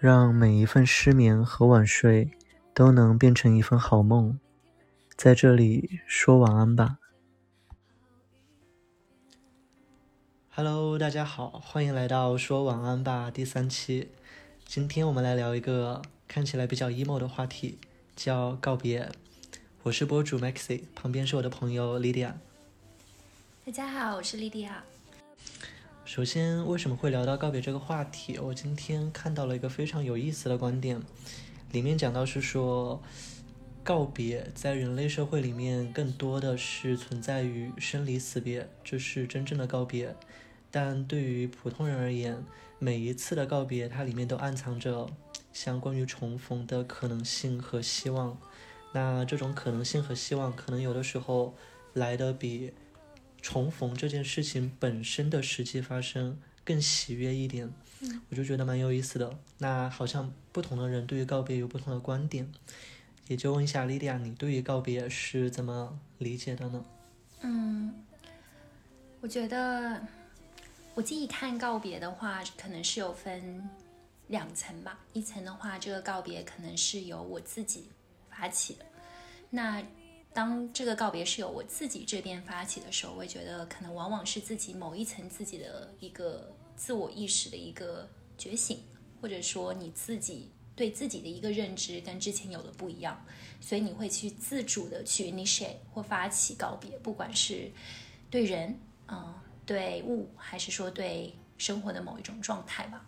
[0.00, 2.30] 让每一份失眠和晚睡
[2.72, 4.38] 都能变成一份好梦，
[5.16, 6.98] 在这里说晚安吧。
[10.50, 14.12] Hello，大家好，欢迎来到说晚安吧第三期。
[14.64, 17.78] 今天我们来聊一个看起来比较 emo 的话题，
[18.14, 19.10] 叫告别。
[19.82, 22.34] 我是博主 Maxi，旁边是我的朋友 Lydia。
[23.68, 24.82] 大家好，我是莉迪亚。
[26.06, 28.38] 首先，为什么会聊到告别这个话题？
[28.38, 30.98] 我今天看到了一个非常有意思的观点，
[31.72, 33.02] 里面讲到是说，
[33.84, 40.16] 告别在人类社会里面更多的是存在于生离死别，这是真正的告别。
[40.70, 42.42] 但对于普通人而言，
[42.78, 45.06] 每一次的告别，它里面都暗藏着
[45.52, 48.34] 相关于重逢的可能性和希望。
[48.94, 51.54] 那这种可能性和希望，可能有的时候
[51.92, 52.72] 来的比。
[53.40, 57.72] 重逢这件事情本身的实际发生更喜悦一点，
[58.28, 59.38] 我就觉得蛮有意思的。
[59.58, 62.52] 那好像不同的人对于告别有不同的观点，
[63.28, 66.84] 也就问一下莉莉亚，你对于告别是怎么理解的呢？
[67.42, 67.94] 嗯，
[69.20, 70.00] 我觉得
[70.94, 73.68] 我自己看告别的话，可能是有分
[74.26, 74.98] 两层吧。
[75.12, 77.88] 一层的话，这个告别可能是由我自己
[78.30, 78.84] 发起的，
[79.50, 79.82] 那。
[80.38, 88.08] 当这个告别是由我自己这边发起的时候，我也觉得可能往往是自己某一层自己的一个自我意识的一个
[88.38, 88.78] 觉醒，
[89.20, 93.20] 或者说你自己对自己的一个认知跟之前有的不一样，
[93.60, 97.68] 所以你会去自主的去 initiate 或发起告别，不管是
[98.30, 98.78] 对人，
[99.08, 99.34] 嗯，
[99.66, 103.04] 对物，还是说对生活的某一种状态吧。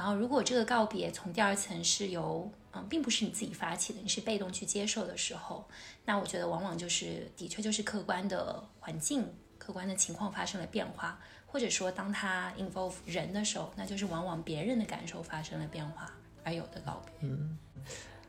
[0.00, 5.68] 然后，如果这个告别从第二层是由嗯，并不是你自己发起的，你是被动去接受的时候，
[6.06, 9.26] 那我觉得往往就是的确就是客观的环境、
[9.58, 16.10] 客观的情况发生了变化，或者说当他 involve 人的时候，那就是往往别人的感受发生了变化
[16.44, 17.28] 而有的告别。
[17.28, 17.58] 嗯，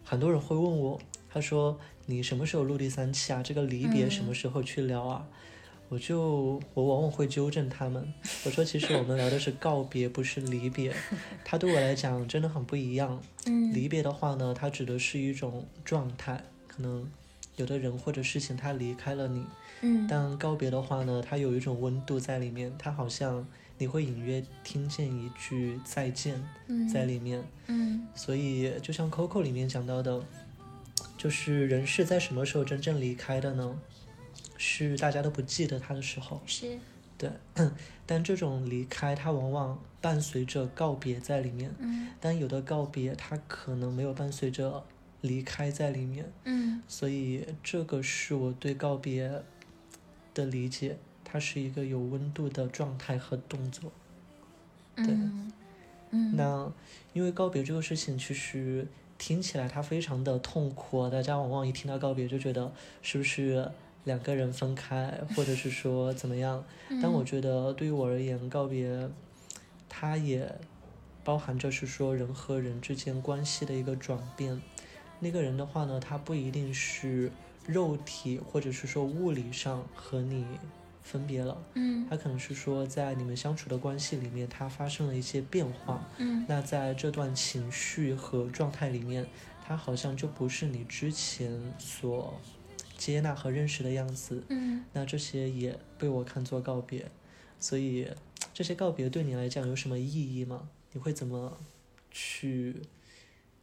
[0.04, 3.42] 很多人会问我，他说你什么时候录第三期啊？
[3.42, 5.26] 这个离别什么时候去聊啊？
[5.92, 8.14] 我就我往往会纠正他们，
[8.46, 10.96] 我说其实我们聊的是告别，不是离别。
[11.44, 13.22] 它对我来讲真的很不一样。
[13.46, 17.06] 嗯，离别的话呢，它指的是一种状态，可能
[17.58, 19.46] 有的人或者事情他离开了你。
[19.82, 23.46] 嗯，但告别的话呢，它有一种温度在里面，它好像
[23.78, 26.42] 你会隐约听见一句再见
[26.90, 27.44] 在里面。
[27.68, 30.24] 嗯，所以就像 Coco 里面讲到的，
[31.18, 33.78] 就是人是在什么时候真正离开的呢？
[34.64, 36.78] 是大家都不记得他的时候，是
[37.18, 37.32] 对，
[38.06, 41.74] 但这种离开，它往往伴随着告别在里面。
[41.80, 44.84] 嗯，但有的告别，它可能没有伴随着
[45.22, 46.32] 离开在里面。
[46.44, 49.42] 嗯，所以这个是我对告别
[50.36, 50.96] 的理解，
[51.26, 53.92] 它是一个有温度的状态和动作。
[54.96, 55.08] 对，
[56.12, 56.72] 嗯，那
[57.14, 63.72] 因为告别这个事情，其实听起来它非常的痛苦，大家往往一听到告别就觉得是不是？
[64.04, 66.64] 两个人分开，或者是说怎么样？
[67.02, 69.10] 但我觉得对于我而言，告别，
[69.88, 70.52] 它也
[71.24, 74.60] 包含着是说人和人之间关系的一个转变。
[75.20, 77.32] 那个人的话呢，他不一定是
[77.68, 80.46] 肉体或者是说物理上和你
[81.04, 89.28] 分别了，嗯，他可能是说在你们相处的关系里面，他发生了一些变化，嗯，那在这段情绪和状态里面，
[89.64, 92.34] 他好像就不是你之前所。
[93.02, 97.10] 接纳和认识的样子，嗯，那这些也被我看作告别，
[97.60, 98.08] 所以
[98.54, 100.70] 这些告别对你来讲有什么意义吗？
[100.92, 101.58] 你会怎么
[102.12, 102.84] 去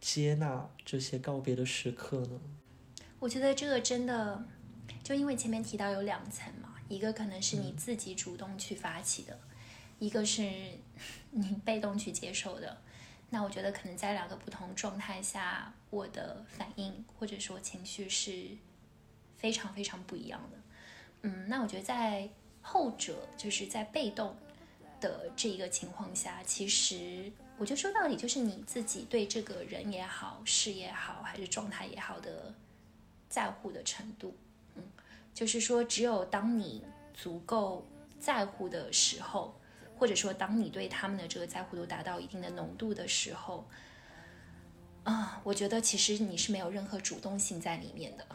[0.00, 2.40] 接纳这些告别的时刻呢？
[3.20, 4.44] 我觉得这个真的，
[5.04, 9.38] 就因为前面提到有两层嘛，一个可能是你自己主动去发起的，
[10.00, 10.42] 一个是
[11.30, 12.76] 你被动去接受的。
[13.30, 18.58] 那我觉得可能在两个不同状态下，我的反应或者说情绪是。
[19.38, 20.58] 非常非常不一样的，
[21.22, 22.28] 嗯，那我觉得在
[22.60, 24.36] 后者就是在被动
[25.00, 32.52] 的这一个情况下，其实我觉得说到底就是你自己对这个人也好、事也好，还是状态也好的
[33.28, 34.36] 在乎的程度，
[34.74, 34.82] 嗯，
[35.32, 37.86] 就是说只有当你足够
[38.18, 39.58] 在乎的时候，
[39.96, 43.64] 或者说当你对他们的这个在乎度达到一定的浓度的时候，
[45.04, 48.26] 啊，我觉得其实你是没有任何主动性在里面的。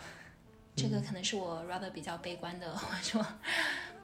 [0.76, 3.26] 这个可能是我 rather 比较悲观的， 我说，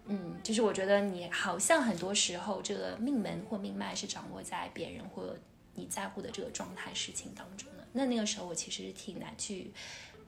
[0.06, 5.36] 嗯，就是我觉得你好像很多时候这个命门或命脉是掌握在别人或
[5.75, 7.86] 你在乎的这个状态事情当中的。
[7.92, 9.71] 那那个时候我其实挺难去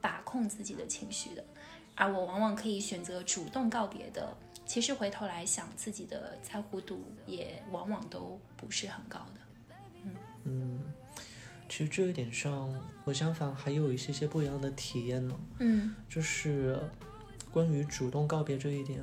[0.00, 1.44] 把控自己的情绪的。
[1.94, 4.34] 而我往往可以选择主动告别的，
[4.64, 9.74] 其实回头来想，自己的在乎度也往往都不是很高的。
[10.02, 10.81] 嗯嗯，
[11.72, 12.70] 其实这一点上，
[13.02, 15.34] 我相反还有一些些不一样的体验呢。
[15.58, 16.78] 嗯就是
[17.50, 19.00] 关于主动告别这一点，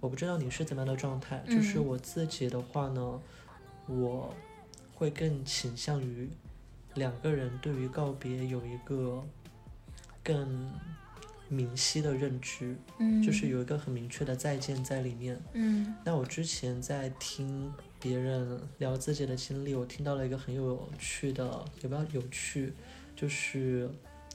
[0.00, 1.44] 我不知道你是怎么样的状态。
[1.46, 3.20] 嗯就是我自己的话呢，
[3.86, 4.34] 我
[4.94, 6.30] 会更倾向于
[6.94, 9.22] 两个人对于告别有一个
[10.24, 10.72] 更
[11.50, 15.38] 明晰的认知，嗯，就是有一个很明确的再见在里面。
[15.52, 22.72] 嗯那我之前在听别人聊自己的经历，我听到了一个很有趣的，也不要有趣，
[23.14, 23.90] 就是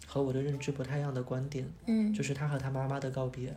[0.05, 3.55] 和我的认知不太一样的观点，嗯就是他和他妈妈的告别。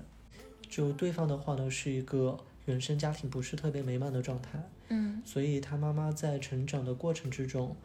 [0.68, 7.76] 就对方的话呢，是一个原生家庭不是特别美满的状态，嗯所以他妈妈在成长的过程之中，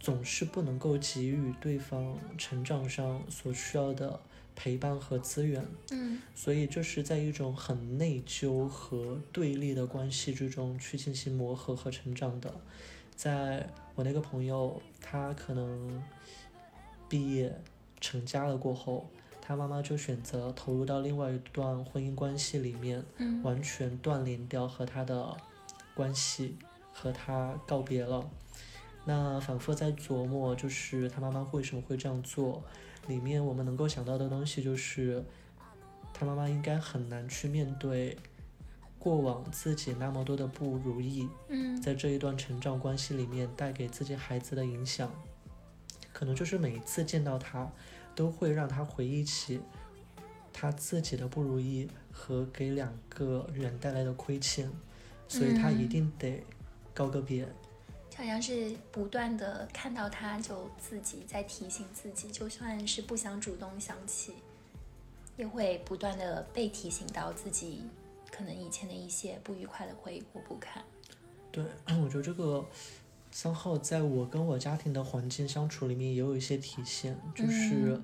[0.00, 4.20] 总是不能够给予对方成长上所需要的
[4.54, 5.66] 陪伴和资源。
[5.90, 12.52] 嗯所以这是在一种很内疚和对立的关系之中去进行磨合和成长的。
[13.16, 16.02] 在我那个朋友，他可能
[17.08, 17.60] 毕业
[18.00, 19.08] 成家了过后，
[19.40, 25.36] 他妈妈就选择投入到另外一段婚姻关系里面，嗯完全断联掉和他的
[25.94, 26.56] 关系，
[26.92, 28.28] 和他告别了。
[29.04, 32.62] 那反复在琢磨，就是他妈妈为什么会这样做，
[33.06, 35.24] 里面我们能够想到的东西就是，
[36.12, 38.16] 他妈妈应该很难去面对
[38.98, 45.10] 过往自己那么多的不如意，嗯在这一段成长关系里面带给自己孩子的影响，
[46.12, 47.70] 可能就是每一次见到他，
[48.14, 49.60] 都会让他回忆起
[50.52, 54.70] 他自己的不如意和给两个人带来的亏欠，
[55.28, 56.42] 所以他一嗯定得
[56.94, 57.44] 告个别。
[57.44, 57.50] 就
[58.16, 64.34] 好像是不断的看到他，就自己在提醒自己，就算是不想主动想起，
[65.36, 67.82] 也会不断的被提醒到自己
[68.30, 70.82] 可能以前的一些不愉快的回忆或不堪。
[71.50, 71.64] 对，
[72.02, 72.64] 我觉得这个
[73.30, 78.02] 三号在我跟我家庭的环境相处里面也有一些体现，就是嗯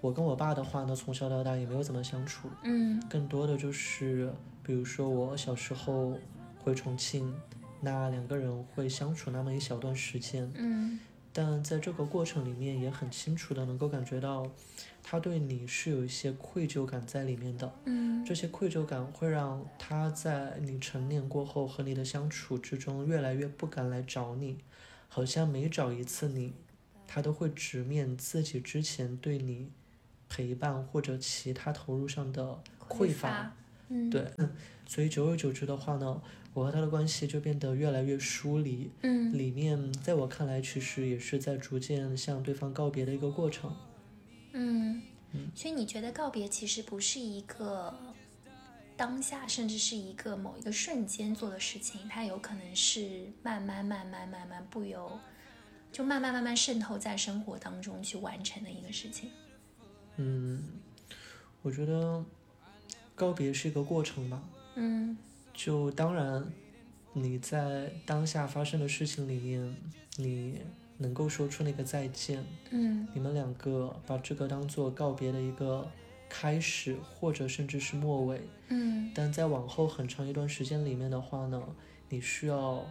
[0.00, 6.16] 我跟我爸的话呢，从小到大也没有怎么相处，嗯更多的就是，比如说我小时候
[6.58, 7.34] 回重庆，
[7.80, 10.98] 那两个人会相处那么一小段时间，嗯
[11.32, 14.50] 但在这个过程里面也很清楚的能够感觉到，
[15.00, 17.72] 他对你是有一些愧疚感在里面的。
[17.84, 24.58] 嗯这些愧疚感会让他在你成年过后和你的相处之中越来越不敢来找你，
[25.08, 26.52] 好像每找一次你，
[27.06, 29.70] 他都会直面自己之前对你
[30.28, 33.28] 陪伴或者其他投入上的匮乏。
[33.30, 33.52] 乏。
[33.88, 34.24] 嗯，对，
[34.86, 38.90] 所以久而久之的话呢，我和他的关系就变得越来越疏离。
[39.02, 43.74] 嗯里面在我看来，其实也是在逐渐向对方告别的一个过程。
[44.52, 45.00] 嗯，
[45.54, 47.94] 所以你觉得告别其实不是一个
[48.96, 55.18] 当下，甚至是一个某一个瞬间做的事情，它有可能是慢慢、慢慢、慢慢不由，
[55.92, 59.30] 就慢慢、慢慢渗透在生活当中去完成的一个事情。
[60.16, 60.64] 嗯，
[61.62, 62.24] 我觉得
[63.14, 64.42] 告别是一个过程吧。
[64.74, 65.16] 嗯
[65.62, 66.42] 就当然，
[67.12, 69.76] 你在当下发生的事情里面，
[70.16, 70.58] 你
[70.96, 75.86] 能够说出那个再见，嗯你们两个把这个当做告别的一个
[76.30, 78.40] 开始，或者甚至是末尾。
[78.68, 81.62] 嗯但在往后很长一段时间里面的话呢，
[82.08, 82.82] 你需要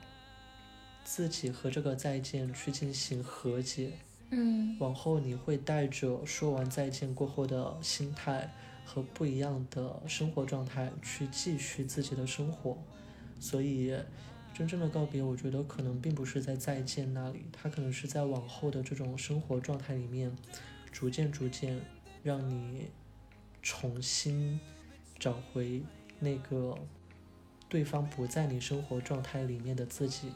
[1.03, 3.93] 自己和这个再见去进行和解。
[4.29, 8.53] 嗯往后你会带着说完再见过后的心态
[8.89, 12.75] 和不一样的生活状态去继续自己的生活，
[13.39, 13.96] 所以
[14.51, 20.36] 真正的告别，我觉得可能并不是在再见那里，它可能是在往后的这种生活状态里面，
[20.91, 21.79] 逐渐逐渐
[22.24, 22.89] 让你
[23.62, 24.60] 重新
[25.19, 25.84] 找回
[26.19, 26.75] 那个
[27.69, 30.31] 对方不在你生活状态里面的自己。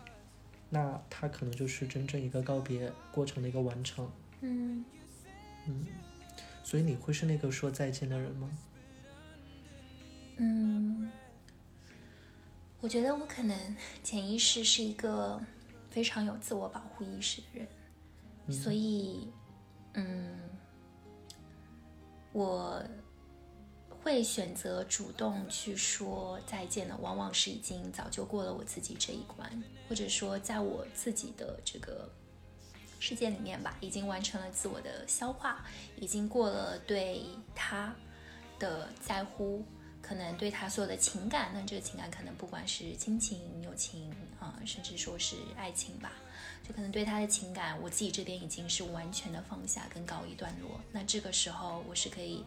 [0.70, 4.08] 那它可能就是真正一个告别过程的一个完成。
[4.42, 4.86] 嗯，
[5.68, 5.88] 嗯，
[6.64, 8.50] 所以你会是那个说再见的人吗？
[10.38, 11.12] 嗯，
[12.82, 15.40] 我觉得我可能潜意识是一个
[15.92, 17.68] 非常有自我保护意识的人，
[18.52, 19.32] 所以，
[19.94, 20.40] 嗯，
[22.32, 22.84] 我
[23.90, 32.12] 会选择主动去说再见的，往往是已经早就过了我自己这一关，或者说在我自己的这个
[33.06, 35.66] 世界里面吧，已经完成了自我的消化，
[35.98, 37.94] 已经过了对他
[38.58, 39.62] 的在乎。
[40.02, 46.12] 可能对他所有的情感，那这个情感可能不管是亲情、友情啊、甚至说是爱情吧，
[46.66, 50.80] 就可能对他的情感，我自己这边已经是完全的放下跟告一段落。
[50.92, 52.44] 那这个时候，我是可以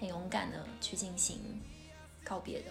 [0.00, 1.38] 很勇敢的去进行
[2.24, 2.70] 告别的。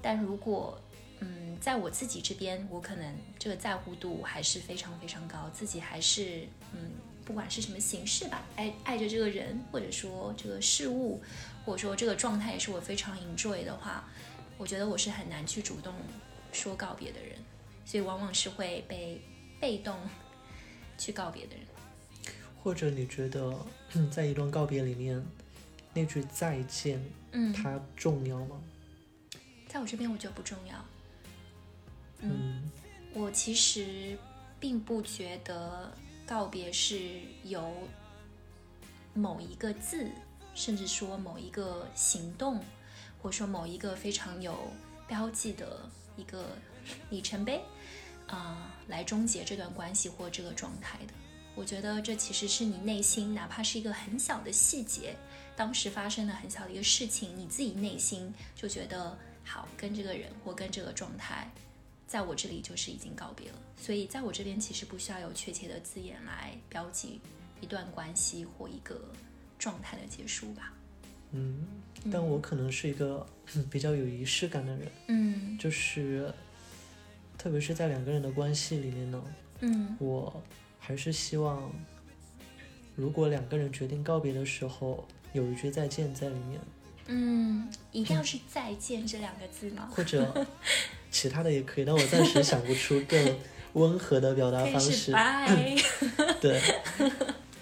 [0.00, 0.80] 但如果
[1.20, 6.90] 嗯，在我自己这边，我可能这个在乎度还是非常非常高，自己还是嗯，
[7.24, 11.20] 不管是什么形式吧，爱爱着这个人，或者说这个事物，
[11.64, 14.08] 或者说这个状态也是我非常 enjoy 的话，
[14.56, 15.94] 我觉得我是很难去主动
[16.52, 17.36] 说告别的人，
[17.84, 19.20] 所以往往是会被
[19.60, 19.96] 被动
[20.96, 21.64] 去告别的人。
[22.62, 23.54] 或者你觉得
[24.10, 25.24] 在一段告别里面，
[25.94, 28.60] 那句再见，嗯，它重要吗？
[29.68, 30.84] 在我这边我觉得不重要。
[32.20, 32.70] 嗯，
[33.14, 34.18] 我其实
[34.58, 35.92] 并不觉得
[36.26, 37.72] 告别是由
[39.14, 40.10] 某一个字，
[40.54, 42.60] 甚至说某一个行动，
[43.22, 44.70] 或者说某一个非常有
[45.06, 46.46] 标记的一个
[47.10, 47.62] 里程碑
[48.26, 51.14] 啊、来终结这段关系或这个状态的。
[51.54, 55.16] 我觉得这其实是你内心，哪怕是一个很小的细节，
[55.56, 61.50] 当时发生的很小的一个事情，你自己内心就觉得好，跟这个人或跟这个状态，
[62.08, 63.58] 在我这里就是已经告别了。
[63.80, 67.20] 所以在我这边其实不需要有确切的字眼来标记
[67.60, 69.00] 一段关系或一个
[69.56, 70.72] 状态的结束吧。
[71.30, 71.66] 嗯，
[72.10, 73.24] 但我可能是一个
[73.70, 76.32] 比较有仪式感的人，嗯就是
[77.36, 79.22] 特别是在两个人的关系里面呢，
[79.60, 80.42] 嗯我
[80.78, 81.70] 还是希望，
[82.96, 86.60] 如果两个人决定告别的时候，有一句再见在里面，
[87.08, 89.88] 嗯，一定要是再见这两个字吗？
[89.92, 90.46] 或者
[91.10, 93.36] 其他的也可以，但我暂时想不出更
[93.74, 95.12] 温和的表达 方式。
[96.40, 96.60] 对，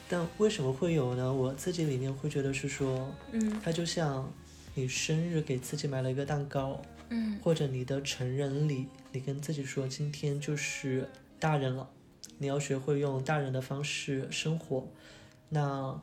[0.09, 1.33] 但为什么会有呢？
[1.33, 4.33] 我自己里面会觉得是说，嗯它就像
[4.75, 11.89] 你生日给自己买了一个蛋糕，嗯或者你的成人礼，你跟自己说今天就是大人了，
[12.39, 14.87] 你要学会用大人的方式生活。
[15.49, 16.01] 那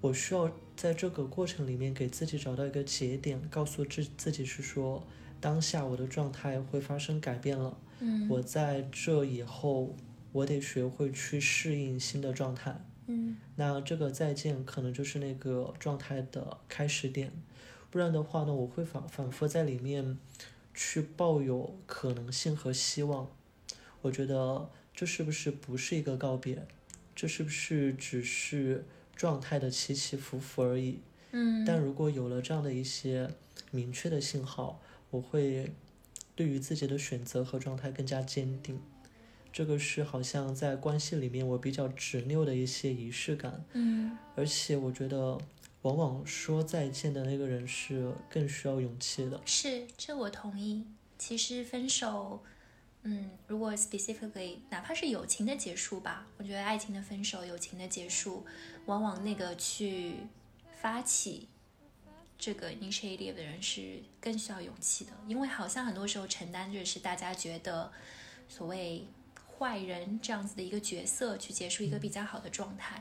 [0.00, 5.06] 我需要在这个过程里面给自己找到一个节点，告诉自自己是说，
[5.42, 9.96] 当下我的状态会发生改变了，嗯我在这以后，
[10.30, 12.80] 我得学会去适应新的状态。
[13.08, 17.32] 嗯那这个再见可能就是那个状态的开始点，
[17.90, 20.16] 不然的话呢，我会反反复在里面
[20.72, 23.28] 去抱有可能性和希望。
[24.02, 26.64] 我觉得这是不是不是一个告别？
[27.16, 31.00] 这是不是只是状态的起起伏伏而已？
[31.32, 33.28] 嗯但如果有了这样的一些
[33.72, 34.80] 明确的信号，
[35.12, 35.70] 我会
[36.34, 38.82] 对于自己的选择和状态更加坚定。
[39.52, 45.38] 这个是好像在关系里面我比较执拗的一些仪式感，嗯而且我觉得
[45.82, 49.40] 往往说再见的那个人是更需要勇气的。
[49.44, 50.86] 是，这我同意。
[51.18, 52.42] 其实分手，
[53.02, 58.44] 嗯，如果 specifically 哪怕是友情的结束吧，我觉得爱情的分手、友情的结束，
[58.86, 60.14] 往往那个去
[60.80, 61.46] 发起
[62.42, 67.88] 这个 initiative 的人是更需要勇气的，因为好像很多时候承担着是大家觉得
[68.48, 69.06] 所谓
[69.56, 73.00] 坏人这样子的一个角色，去结束一个比较好的状态，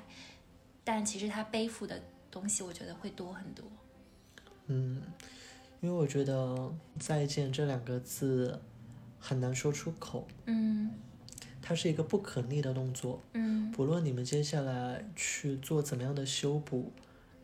[0.84, 3.66] 但其实他背负的东西，我觉得会多很多。
[4.68, 5.02] 嗯，
[5.80, 8.62] 因为我觉得再见这两个字
[9.20, 10.92] 很难说出口，嗯
[11.64, 13.20] 它是一个不可逆的动作。
[13.34, 16.92] 嗯不论你们接下来去做怎么样的修补，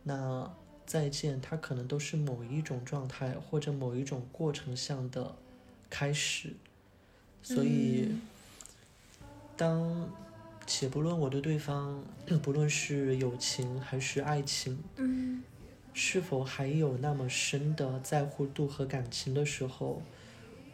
[0.04, 0.48] 那
[0.88, 5.36] 再见，它可能都是某一种状态或者某一种过程上的
[5.90, 6.54] 开始。
[7.44, 8.10] 所以，
[9.56, 10.10] 当
[10.66, 12.04] 且不论我对对方，
[12.42, 15.44] 不论是友情还是爱情，嗯
[15.94, 20.02] 是否还有那么深的在乎度和感情的时候，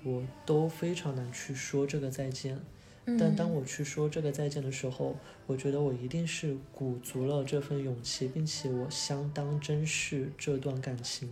[0.03, 2.59] 我都非常难去说这个再见。
[3.05, 11.29] 嗯，但当我去说这个再见的时候，我觉得我一定是鼓足了这份勇气，并且我相当珍视这段感情，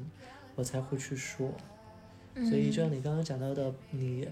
[0.55, 1.53] 我才会去说。
[2.35, 2.91] 所以，就像。
[2.91, 4.27] 你刚刚讲到的，你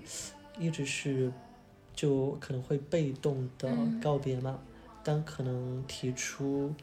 [0.58, 1.31] 一直是
[1.93, 4.00] 就可能会被动的嗯。
[4.01, 4.60] 告别嘛，
[5.03, 6.74] 但可能提出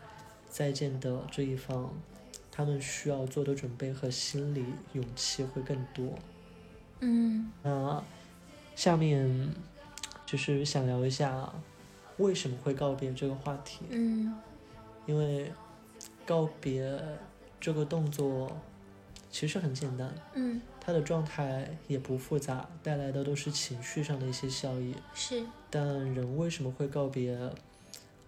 [0.49, 1.93] 再见的这一方，
[2.51, 6.19] 他们需要做的准备和心理勇气会更多。
[7.01, 7.51] 嗯。
[7.63, 8.03] 那
[8.75, 9.55] 下面
[10.26, 11.50] 就是想聊一下
[12.18, 14.35] 为什么会告别这个话题，嗯
[15.06, 15.50] 因为
[16.26, 17.00] 告别
[17.61, 18.50] 这个动作
[19.30, 24.95] 其实很简单，嗯，它的状态也不复杂，带来的都是情绪上的一些效益。
[25.14, 27.38] 是，但人为什么会告别？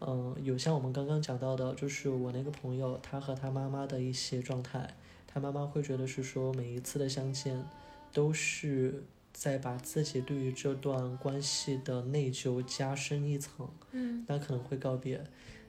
[0.00, 4.94] 嗯，有像我们刚刚讲到的，就是我那个朋友，他和他妈妈的一些状态，
[5.26, 7.64] 他妈妈会觉得是说每一次的相见，
[8.12, 9.02] 都是
[9.38, 15.24] 在把自己对于这段关系的内疚加深一层，嗯那可能会告别。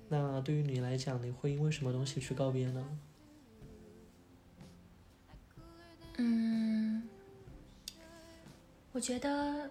[0.08, 3.00] 那对于你来讲，你会因为什么东西去告别呢？
[6.18, 7.08] 嗯，
[8.92, 9.70] 我觉得，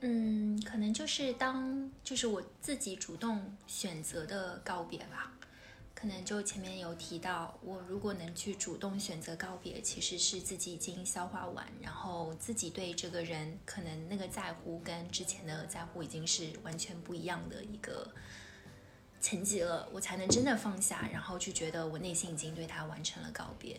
[0.00, 5.32] 嗯，可能就是当就是我自己主动选择的告别吧。
[6.00, 18.10] 可能就前面有提到，我如果能去主动选择告别，其实是自己已经消化完，然后自己对这个人可能那个在乎跟之前的在乎已经是完全不一样的一个
[19.20, 23.78] 层级了，我才能真的放下，然后去觉得我内心已经对他完成了告别。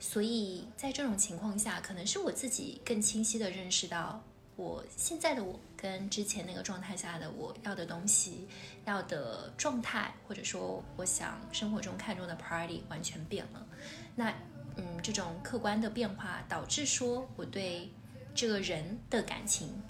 [0.00, 4.24] 所以在这种情况下，可能是我自己更清晰的认识到。
[4.56, 8.46] 我现在的我跟之前那个状态下的我要的东西、
[8.84, 13.66] 要的状态，或者说我想生活中看重的 party 完全变了。
[14.14, 14.30] 那
[14.76, 17.90] 嗯，这种客观的变化导致说我对
[18.34, 19.82] 这个人的感情，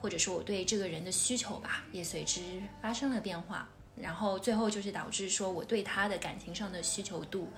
[0.00, 2.40] 或者说我对这个人的需求吧，也随之
[2.80, 3.68] 发生了变化。
[3.94, 7.50] 然后最后就是导致说我对他的感情上的需求度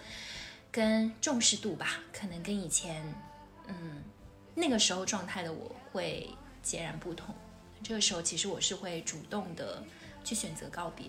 [0.72, 3.14] 跟重视度吧，可能跟以前
[3.68, 4.02] 嗯
[4.56, 6.28] 那个时候状态的我会。
[6.66, 7.32] 截然不同。
[7.80, 9.80] 这个时候，其实我是会主动的
[10.24, 11.06] 去选择告别，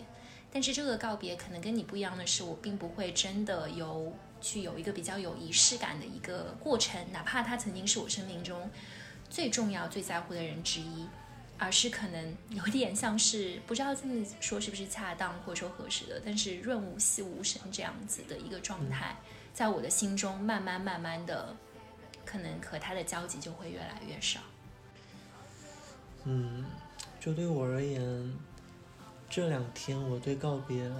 [0.51, 8.69] 但是这个告别可能跟你不一样的是，我并不会真的有去有一个比较有仪式感的一个过程，哪怕他曾经是我生命中
[9.27, 11.07] 最重要、最在乎的人之一，
[11.57, 19.15] 而是可能有点像是不知道这么说是不是恰当或者说合适的，但是润物细无声这样子的一个状态，
[19.53, 21.55] 在我的心中慢慢慢慢的，
[22.23, 24.41] 可能和他的交集就会越来越少。
[26.25, 26.65] 嗯，
[27.19, 28.33] 就对我而言，
[29.29, 30.91] 这两天我对告别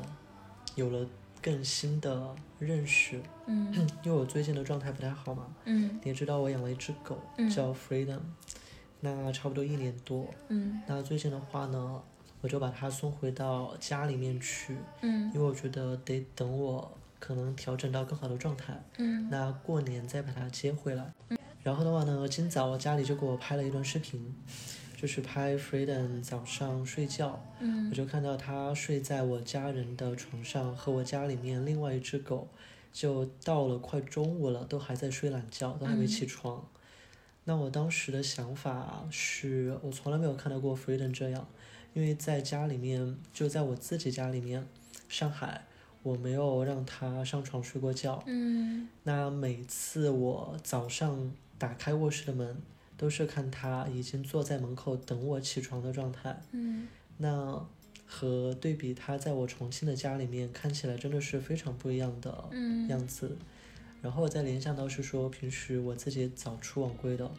[0.75, 1.05] 有了
[1.41, 3.21] 更新的认识。
[3.45, 5.47] 嗯， 因为我最近的状态不太好嘛。
[5.65, 7.17] 嗯，你也知道我养了一只狗，
[7.53, 8.19] 叫 Freedom，
[9.01, 10.27] 那差不多一年多。
[10.49, 12.01] 嗯，那最近的话呢，
[12.41, 14.77] 我就把它送回到家里面去。
[15.01, 18.81] 嗯，因为我觉得得等我可能调整到更好的状态。
[18.97, 21.13] 嗯，那过年再把它接回来。
[21.29, 24.33] 嗯，然后的话呢，今早我家里就给我拍了一段视频。
[24.97, 32.47] 就是拍 Freedom 早上睡觉，嗯，我就看到他睡在我家人的床上，和我家里面另外一只狗，
[32.91, 36.67] 就到了快中午了，都还在睡懒觉，都还没起床。
[37.43, 41.47] 那我当时的想法是我从来没有看到过 Freedom 这样，
[41.93, 44.67] 因为在家里面，就在我自己家里面，
[45.07, 45.65] 上海，
[46.01, 48.23] 我没有让他上床睡过觉。
[48.25, 52.57] 嗯，那每次我早上打开卧室的门。
[52.97, 57.63] 都是看他已经坐在门口等我起床的状态，嗯，那
[58.07, 62.49] 和对比他在我重庆的家里面看起来真的是非常不一样的
[62.89, 63.37] 样子。
[64.01, 67.29] 然后我再联想到是说，平时我自己早出晚归的，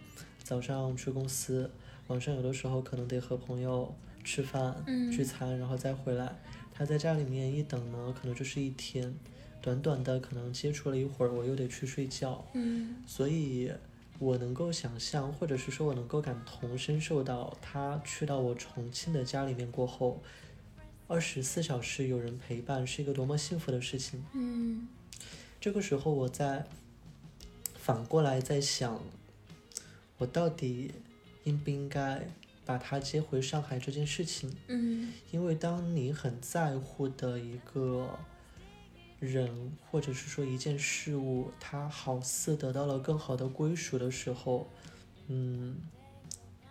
[0.43, 1.69] 早上去公司，
[2.07, 3.93] 晚上有的时候可能得和朋友
[4.23, 6.37] 吃饭聚餐，然后再回来。
[6.73, 9.13] 他在家里面一等呢，可能就是一天，
[9.61, 13.73] 短短的可能接触了一会儿，我又得去睡觉，嗯，所以。
[14.19, 20.21] 我能够想象，或者是说我能够感同身受到，他去到我重庆的家里面过后，
[21.07, 24.25] 二十四小时有人陪伴是一个多么幸福的事情。
[24.33, 24.89] 嗯，
[25.61, 26.67] 这个时候我在
[27.77, 29.01] 反过来在想，
[30.19, 30.93] 我到底
[31.45, 32.29] 应不应该
[32.65, 34.53] 把他接回上海这件事情？
[34.67, 38.19] 嗯，因为当你很在乎的一个。
[39.21, 44.69] 人或者是说一件事物，它好似得到了更好的归属的时候，
[45.27, 45.77] 嗯，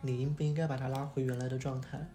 [0.01, 2.09] 你应不应该把它拉回原来的状态？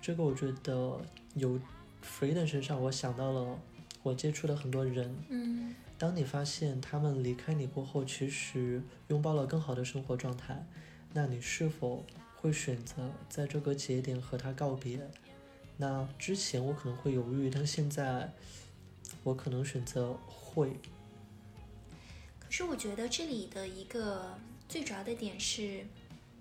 [0.00, 1.00] 这个我觉得
[1.34, 1.58] 有
[2.04, 3.58] Freedom 身上，我想到了
[4.04, 10.64] 我接触的很多人，嗯，当你发现他们离开你过后，其实拥抱了更好的生活状态，
[11.12, 12.04] 那你是否
[12.36, 15.00] 会选择在这个节点和他告别？
[15.78, 18.32] 那之前我可能会犹豫，但现在。
[19.24, 20.70] 我可能选择会，
[22.38, 25.84] 可是我觉得这里的一个最主要的点是，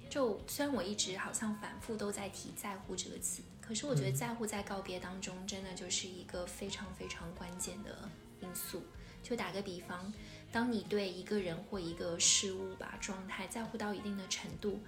[0.09, 8.09] 就虽然我一直好像反复都在提在乎这个词，可是我觉得在乎在告别当中真的就是一个非常非常关键的
[8.41, 8.83] 因素。
[9.23, 10.11] 就打个比方，
[10.51, 14.81] 当你对一个人或一个事物吧状态在乎到一定的程度，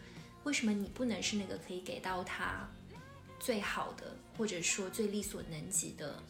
[0.44, 2.70] 为什么你不能是那个可以给到他
[3.40, 6.22] 最好的，或者说最力所能及的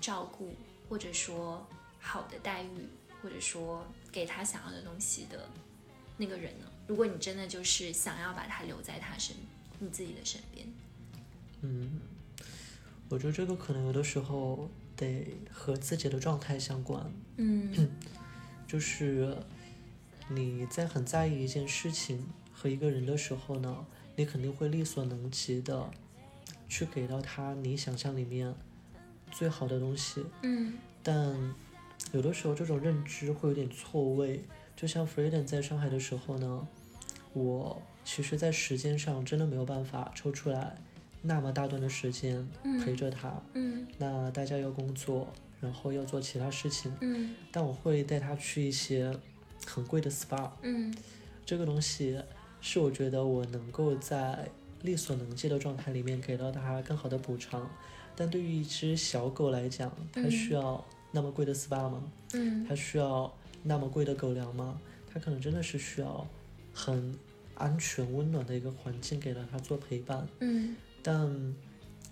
[0.00, 0.54] 照顾？
[0.88, 1.66] 或者说
[2.00, 2.88] 好的待遇，
[3.22, 5.48] 或者说给他想要的东西的
[6.16, 6.66] 那个人呢？
[6.86, 9.36] 如果你真的就是想要把他留在他身，
[9.78, 10.66] 你自己的身边，
[11.60, 12.00] 嗯，
[13.10, 17.12] 我觉得这个可能有的时候得和自己的状态相关。
[17.36, 17.90] 嗯，
[18.66, 19.36] 就是
[20.30, 25.90] 你在很在意一件事情和一个人的时候呢，你肯定会力所能及的
[26.68, 28.54] 去给到他你想象里面。
[29.30, 31.54] 最好的东西，嗯，但
[32.12, 34.42] 有的时候这种认知会有点错位，
[34.76, 36.66] 就像 Freedom 在上海的时候呢，
[37.32, 40.76] 我其实，在时间上真的没有办法抽出来
[41.20, 42.48] 那么大段的时间
[42.82, 43.38] 陪着他。
[43.52, 43.86] 嗯。
[43.98, 45.28] 那大家要工作，
[45.60, 47.34] 然后要做其他事情，嗯。
[47.52, 49.14] 但我会带他去一些
[49.66, 50.50] 很贵的 SPA。
[50.62, 50.94] 嗯。
[51.44, 52.18] 这个东西
[52.62, 54.48] 是我觉得我能够在
[54.80, 57.70] 力所能及的状态里面给到他更好的补偿。
[58.18, 62.02] 但对于一只小狗来讲，它嗯需要那么贵的 SPA 吗？
[62.34, 64.80] 嗯它需要那么贵的狗粮吗？
[65.12, 66.26] 它可能真的是需要
[66.74, 67.14] 很
[67.54, 70.26] 安全温暖的一个环境给了它做陪伴。
[70.40, 71.54] 嗯但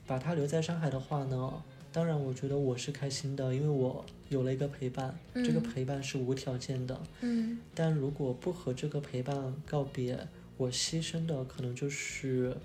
[0.06, 7.00] 把它留在上海的话呢，当然我觉得我是开心的，因为我有了一个陪伴，这个嗯陪伴是无条件的。
[7.20, 10.16] 嗯但如果不和这个陪伴告别，
[10.56, 12.56] 我牺牲的可能就是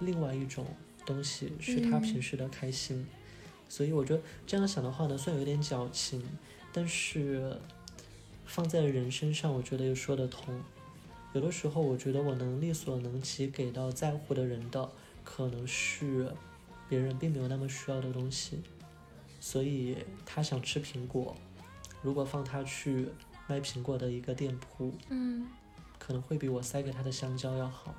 [0.00, 0.66] 另外一种
[1.06, 3.06] 东西，是他嗯平时的开心。
[3.68, 6.22] 所以我觉得这样想的话呢，虽然有点矫情，
[6.72, 7.56] 但是
[8.44, 10.60] 放在人身上，我觉得又说得通。
[11.32, 14.90] 有的时候，我觉得我能力所能及给到在乎的人的，
[15.24, 16.32] 可能是
[16.88, 18.62] 别人并没有那么需要的东西。
[19.40, 21.36] 所以他想吃苹果，
[22.02, 23.08] 如果放他去
[23.46, 25.46] 卖苹果的一个店铺，嗯
[25.98, 27.94] 可能会比我塞给他的香蕉要好。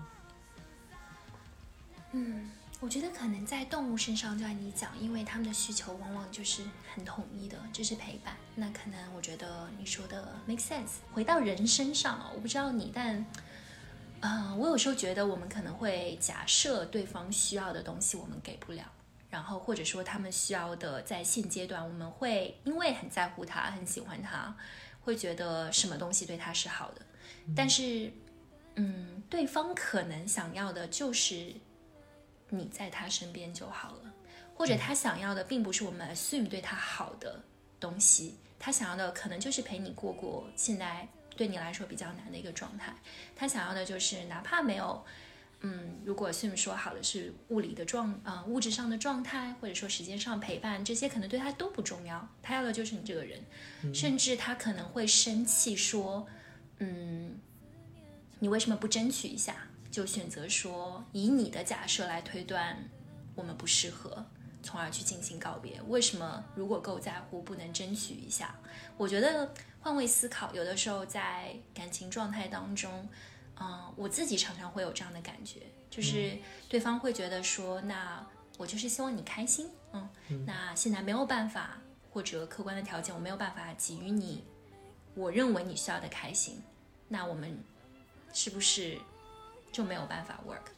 [2.14, 6.62] 嗯，我觉得可能在动物身上，就按你讲，因为它们的需求往往就是
[6.94, 8.38] 很统一的，就是陪伴。
[8.54, 11.00] 那可能我觉得你说的 make sense。
[11.12, 13.26] 回到人身上，我不知道你，但，
[14.22, 18.84] 呃，我有时候觉得我们可能会假设对方需要的东西我们给不了，
[19.32, 24.56] 然后或者说他们需要的，在现阶段我们会因为很在乎他，很喜欢他，
[25.02, 27.02] 会觉得什么东西对他是好的，
[27.56, 28.14] 但是，
[28.76, 31.52] 嗯，对方可能想要的就是。
[32.50, 34.14] 你在他身边就好了，
[34.56, 37.44] 或者他想要的并不是我们 assume 对他好的
[37.80, 42.96] 东西，他想要的可能就是陪你过过现在对你来说比较难的一个状态。
[43.36, 45.06] 他想要的就是哪怕没有，
[45.60, 53.44] 嗯，如果 assume 说好的是物理的状啊、呃、物质上的状态，或者说时间上陪伴，这些可能对他都不重要，他要的就是你这个人，
[53.94, 56.28] 甚至他可能会生气说，
[56.80, 57.38] 嗯，
[58.40, 59.68] 你为什么不争取一下？
[59.98, 62.78] 就选择说以你的假设来推断
[63.34, 64.24] 我们不适合，
[64.62, 65.82] 从而去进行告别。
[65.88, 68.56] 为什么如果够在乎，不能争取一下？
[68.96, 73.10] 我觉得换位思考，有的时候在感情状态当中，
[73.60, 76.38] 嗯、我自己常常会有这样的感觉，就是
[76.70, 78.24] 对方会觉得说，那
[78.60, 80.08] 我就是希望你开心，嗯，
[80.46, 81.82] 那现在没有办法，
[82.12, 84.44] 或者客观的条件我没有办法给予你
[85.16, 86.62] 我认为你需要的开心，
[87.08, 87.58] 那我们
[88.32, 88.96] 是不是？
[89.72, 90.72] 就没有办法 work，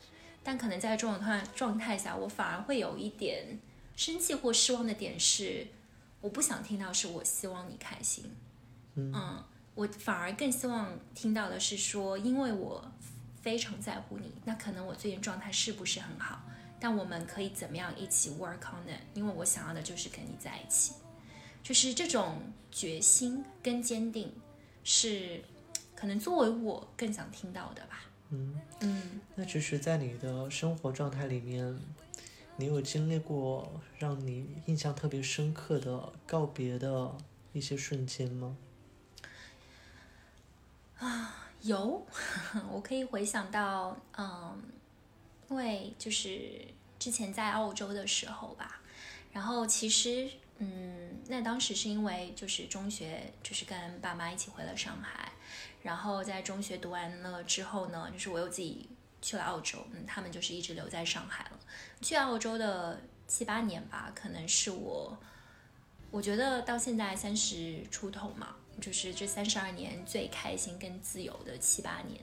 [0.43, 3.59] 但可能在这种状状态下，我反而会有一点
[3.95, 5.67] 生气或失望的点是，
[6.21, 8.31] 我不想听到是我希望你开心，
[8.95, 9.43] 嗯
[9.75, 12.91] 我反而更希望听到的是说，因为我
[13.41, 16.41] 非常在乎你，那可能我最近状态是不是很好，
[16.81, 18.99] 但我们可以怎么样一起 work on it？
[19.13, 20.95] 因为我想要的就是跟你在一起，
[21.63, 24.33] 就是这种决心跟坚定，
[24.83, 25.41] 是
[25.95, 28.01] 可能作为我更想听到的吧。
[28.29, 31.79] 嗯，嗯那其实，在你的生活状态里面，
[32.57, 37.15] 你有经历过让你印象特别深刻的告别的
[37.53, 38.55] 一些瞬间吗？
[40.99, 42.05] 啊有，
[42.71, 44.61] 我可以回想到，嗯，
[45.49, 46.51] 因为就是
[46.99, 48.81] 之前在澳洲的时候吧，
[49.31, 55.31] 然后其实，嗯，那当时是因为就是中学就是跟爸妈一起回了上海，
[55.81, 58.89] 然后在中学读完了之后呢，就是我又自己
[59.21, 61.51] 去了澳洲，嗯，他们就是一直留在上海了。
[62.01, 65.17] 去澳洲的七八年吧，可能是我，
[66.11, 72.19] 我觉得到现在三十出头嘛，就是这三十二年最开心跟自由的七八年，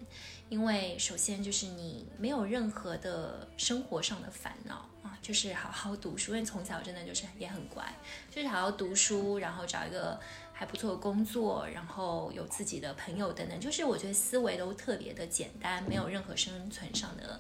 [0.49, 7.85] 因为首先就是你没有任何的生活上的烦恼啊，就是好好读书，因为从小真的就是也很乖，
[8.31, 10.19] 就是好好读书，然后找一个
[10.59, 17.39] 还不错的工作，然后有自己的朋友等等，就是我觉得思维都特别的简单，没有任何生存上的、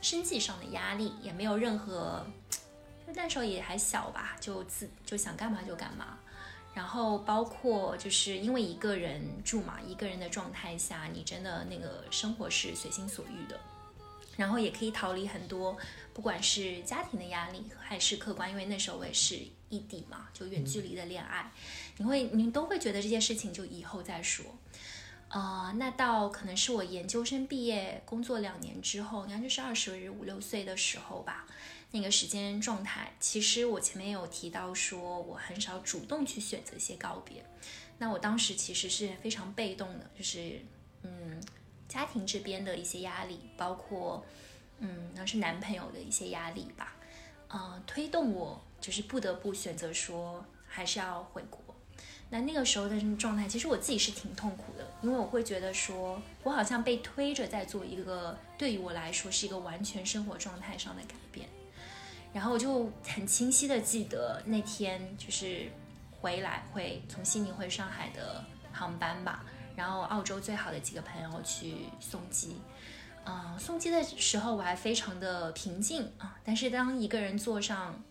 [0.00, 2.24] 生计上的压力，也没有任何，
[3.04, 6.16] 就那时候也还小吧，就自就想干嘛就干嘛。
[6.72, 13.58] 然后包括就是因为一个人住嘛，一个人的状态下，你真的那个生活是随心所欲的，
[14.36, 15.76] 然后也可以逃离很多，
[16.12, 19.38] 不管是家庭的压力还是客观，因为那时候我也是
[19.70, 21.52] 异地嘛，就远距离的恋爱，
[21.96, 24.46] 你会你都会觉得这些事情就以后再说。
[25.28, 31.46] 呃，那到可能是我研究生毕业工作两年之后，应该就是二十五六岁的时候吧。
[31.90, 37.44] 那个时间状态，其实我前面有提到说，我很少主动去选择一些告别。
[37.98, 40.60] 那我当时其实是非常被动的，就是
[41.02, 41.40] 嗯，
[41.88, 44.24] 家庭这边的一些压力，包括
[44.78, 46.96] 嗯，那是男朋友的一些压力吧，
[47.48, 51.63] 呃，推动我就是不得不选择说还是要回国。
[52.34, 61.48] 那那个时候的状态，其实我自己是挺痛苦的，因为我会觉得说我好像被推着在做一个对于我来说是一个完全生活状态上的改变。
[62.32, 65.70] 然后我就很清晰的记得那天就是
[66.10, 69.44] 回来会从悉尼回上海的航班吧，
[69.76, 72.56] 然后澳洲最好的几个朋友去送机，
[73.24, 78.02] 嗯，送机的时候我还非常的平静啊，但是当一个人坐上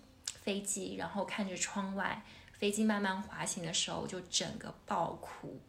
[0.44, 2.24] 飞机，然后看着窗外
[2.58, 5.60] 飞机慢慢滑行的时候，我就整个爆哭，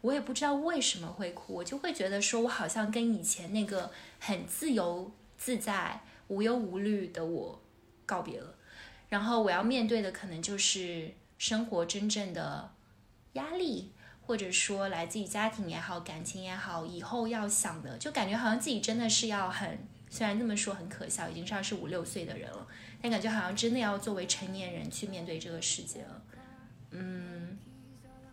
[0.00, 7.58] 我也不知道为什么会哭，我就会觉得说我好像跟以前那个很自由自在、无忧无虑的我。
[8.04, 8.54] 告别了，
[9.08, 12.70] 然后我要面对的可能就是生活真正的
[13.34, 13.92] 压力，
[14.26, 19.78] 或者说来自于家庭也好、感情也好，以后要想的，就感觉好像自己真的是要很，
[20.10, 22.66] 虽然这么说很可笑，已经是二十五六岁的人了，
[23.00, 26.21] 但感觉好像真的要作为成年人去面对这个世界了。
[26.92, 27.58] 嗯，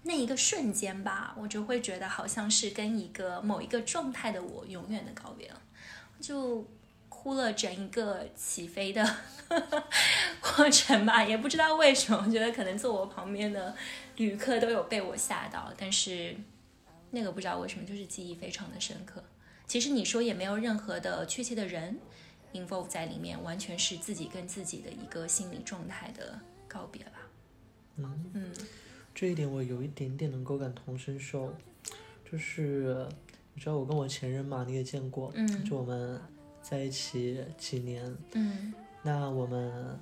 [0.04, 5.62] 那一个瞬间吧，我就会觉得好像是跟一个某一个状态的我永远的告别了，
[6.22, 6.66] 就。
[7.12, 9.18] 哭了整一个起飞的
[10.40, 13.76] 过程吧，也不知道为什么，我觉得可能坐我旁边的
[14.16, 16.34] 旅客都有被我吓到，但是
[17.12, 19.22] 那个不知道为什么就是记忆非常的深刻。
[19.68, 22.00] 其实你说也没有任何的确切的人
[22.54, 27.19] involve 在里面，完全是自己跟自己的一个心理状态的告别吧。
[28.04, 28.32] 嗯。
[28.34, 28.52] 嗯，
[29.14, 31.54] 这一点我有一点点能够感同身受，
[32.30, 33.08] 就是
[33.54, 36.20] 你知道我跟我前任嘛，你也见过，嗯，就我们。
[36.62, 40.00] 在一起几年，嗯，那我们，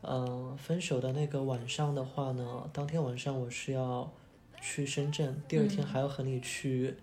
[0.00, 4.10] 呃，分手的那个晚上的话呢，当天晚上我是要
[4.60, 6.96] 去深圳，第二天还要和你去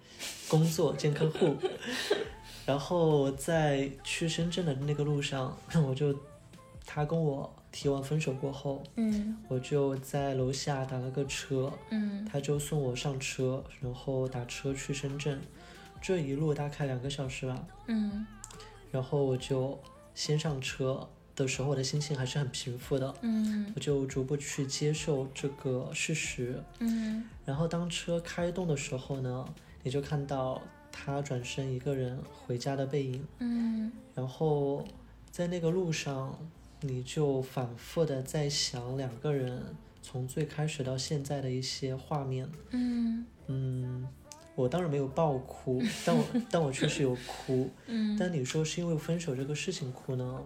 [0.49, 1.55] 工作见客户，
[2.65, 5.55] 然后在去深圳的那个路上，
[5.87, 6.13] 我就
[6.85, 15.39] 他跟我提完分手过后，嗯，我就在楼下打了个车，嗯，他就送我上车，然后打车去深圳，
[16.01, 18.25] 这一路大概两个小时吧，嗯。
[18.89, 19.79] 然后我就
[20.15, 23.13] 先上车的时候，我的心情还是很平复的。
[23.21, 26.59] 嗯，我就逐步去接受这个事实。
[26.79, 29.45] 嗯，然后当车开动的时候呢，
[29.83, 30.59] 你就看到
[30.91, 33.23] 他转身一个人回家的背影。
[33.37, 34.83] 嗯，然后
[35.29, 36.35] 在那个路上，
[36.81, 42.49] 你就反复的在想两个人从最开始到现在的一些画面。
[42.71, 44.07] 嗯嗯。
[44.55, 47.69] 我当然没有爆哭，但我 但我确实有哭。
[47.85, 50.41] 嗯，但你说是因为分手这个事情哭呢？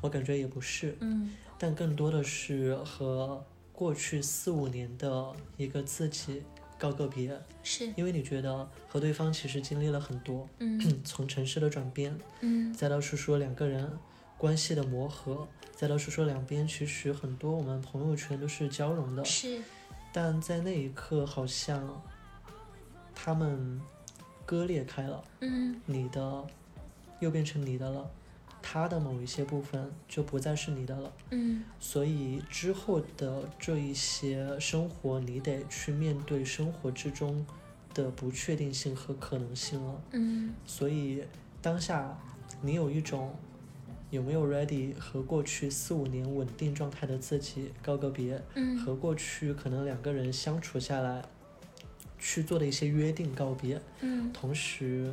[0.00, 0.96] 我感觉也不是。
[1.00, 6.42] 嗯，但更多的是和过去四五年的一个自己
[6.78, 7.36] 告个别。
[7.64, 7.92] 是。
[7.96, 10.48] 因为你觉得和对方其实经历了很多。
[10.60, 10.80] 嗯。
[11.02, 12.16] 从城市的转变。
[12.42, 12.72] 嗯。
[12.72, 13.90] 再到是说两个人
[14.38, 19.24] 关系的磨合，再到说说两边其实很多我们朋友圈都是交融的。
[19.24, 19.60] 是。
[20.12, 22.02] 但在那一刻好像。
[23.18, 23.80] 他们
[24.44, 26.44] 割裂开了，嗯，你的
[27.18, 28.08] 又变成你的了，
[28.62, 37.44] 他的某一些部分就不再是你的了，嗯，所以之后的这一些生活，你得去面对生活之中
[37.94, 41.24] 的不确定性和可能性了，嗯，所以
[41.62, 42.16] 当下
[42.60, 43.34] 你有一种
[44.10, 51.22] 有没有 ready 和过去四五年稳定状态的自己告个别，嗯，和过去可能两个人相处下来。
[52.18, 55.12] 去做的一些约定告别，嗯，同时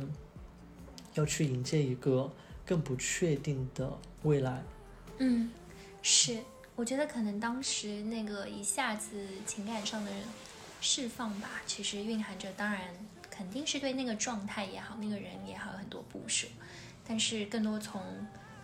[1.12, 2.32] 要去迎接一个
[2.64, 4.62] 更不确定的未来，
[5.18, 5.50] 嗯，
[6.00, 6.38] 是，
[6.74, 10.10] 我觉得可能当时那个一下子情感上的
[10.80, 12.88] 释放吧，其实蕴含着，当然
[13.30, 16.48] 肯定是对那个状态也好，那个人也好有很多不舍，
[17.06, 18.02] 但是更多从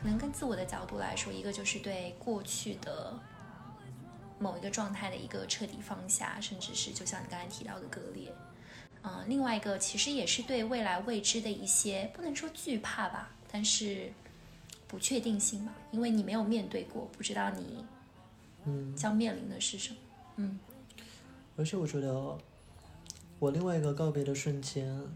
[0.03, 3.19] 能跟自我的角度来说，一个就是对过去的。
[4.43, 8.33] 某一个状态的一个彻底放下，甚至是就像你刚才提到的割裂，
[9.03, 14.11] 嗯，另外一个其实也是对未来未知的一些不能说惧怕吧，但是
[14.89, 17.85] 不确定性吧，因为你没有面对过，不知道你
[18.65, 19.97] 嗯将面临的是什么，
[20.37, 20.59] 嗯。
[21.59, 22.39] 而且我觉得
[23.39, 25.07] 我另外一个告别的瞬间，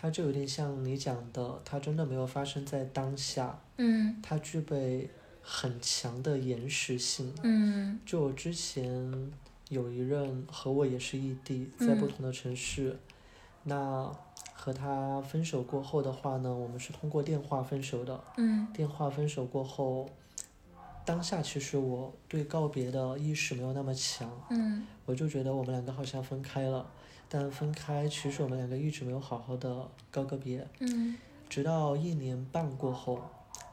[0.00, 5.10] 它就有点像你讲的，它真的没有发生在当下，嗯，它具备。
[5.50, 7.32] 很强的延时性。
[7.42, 9.32] 嗯，就我之前
[9.70, 12.94] 有一任和我也是异地，在不同的城市。
[13.62, 14.14] 那
[14.52, 18.22] 和他分手过后的话呢，我们是通过电话分手的。
[18.36, 18.68] 嗯。
[18.74, 20.06] 电话分手过后，
[21.06, 26.86] 当下其实我对告别的意识没有那么强，嗯我就觉得我们两个好像分开了，
[27.28, 31.16] 但分开其实我们两个一直没有好好的告个别，嗯
[31.48, 33.20] 直到一年半过后，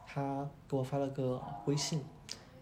[0.06, 2.02] 他给我发了个微信，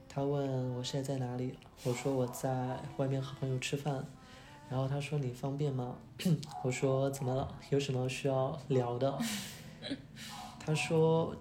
[0.08, 4.04] 他问我现在在哪里，我说我在外面和朋友吃饭，
[4.68, 5.96] 然后他说你方便吗？
[6.62, 7.48] 我说怎么了？
[7.70, 9.18] 有什么需要聊的？
[10.64, 11.34] 他说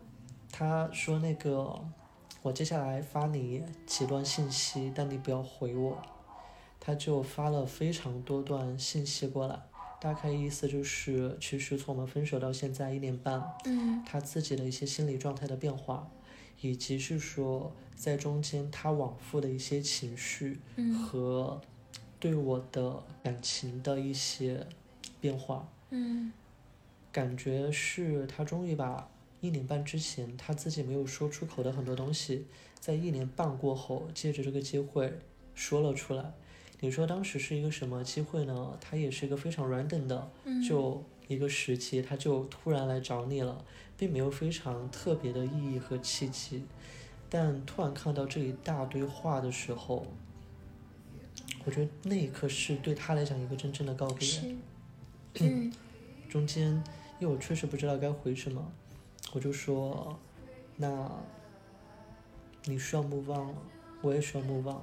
[0.52, 1.80] 他说那个
[2.42, 5.98] 我接下来发你几段信息，但你不要回我。
[6.86, 9.58] 他就发了非常多段信息过来，
[10.02, 14.04] 大概意思就是，其实从我们分手到现在一年半，嗯。
[14.06, 16.12] 他自己的一些心理状态的变化，
[16.60, 20.94] 以及是说在中间他往复的一些情绪嗯。
[20.94, 21.62] 和
[22.20, 24.68] 对我的感情的一些
[25.22, 26.34] 变化，嗯。
[27.14, 32.46] 感觉是他终于把一年半之前他自己没有说出口的很多东西，
[32.78, 35.20] 在一年半过后，借着这个机会
[35.56, 36.34] 说了出来。
[36.84, 38.78] 你说当时是一个什么机会呢？
[38.82, 43.64] 它也是一个非常 random 的，嗯就一个时期，他就突然来找你了，
[43.98, 46.66] 并没有非常特别的意义和契机。
[47.30, 50.06] 但突然看到这一大堆话的时候，
[51.64, 54.28] 我觉得那一刻是对他来讲一个真正的告别。
[55.40, 55.72] 嗯
[56.30, 56.68] 中间，
[57.18, 58.62] 因为我确实不知道该回什么，
[59.32, 60.20] 我就说，
[60.76, 61.10] 那
[62.66, 63.56] 你需要 move on 了，
[64.02, 64.82] 我也需要 move on。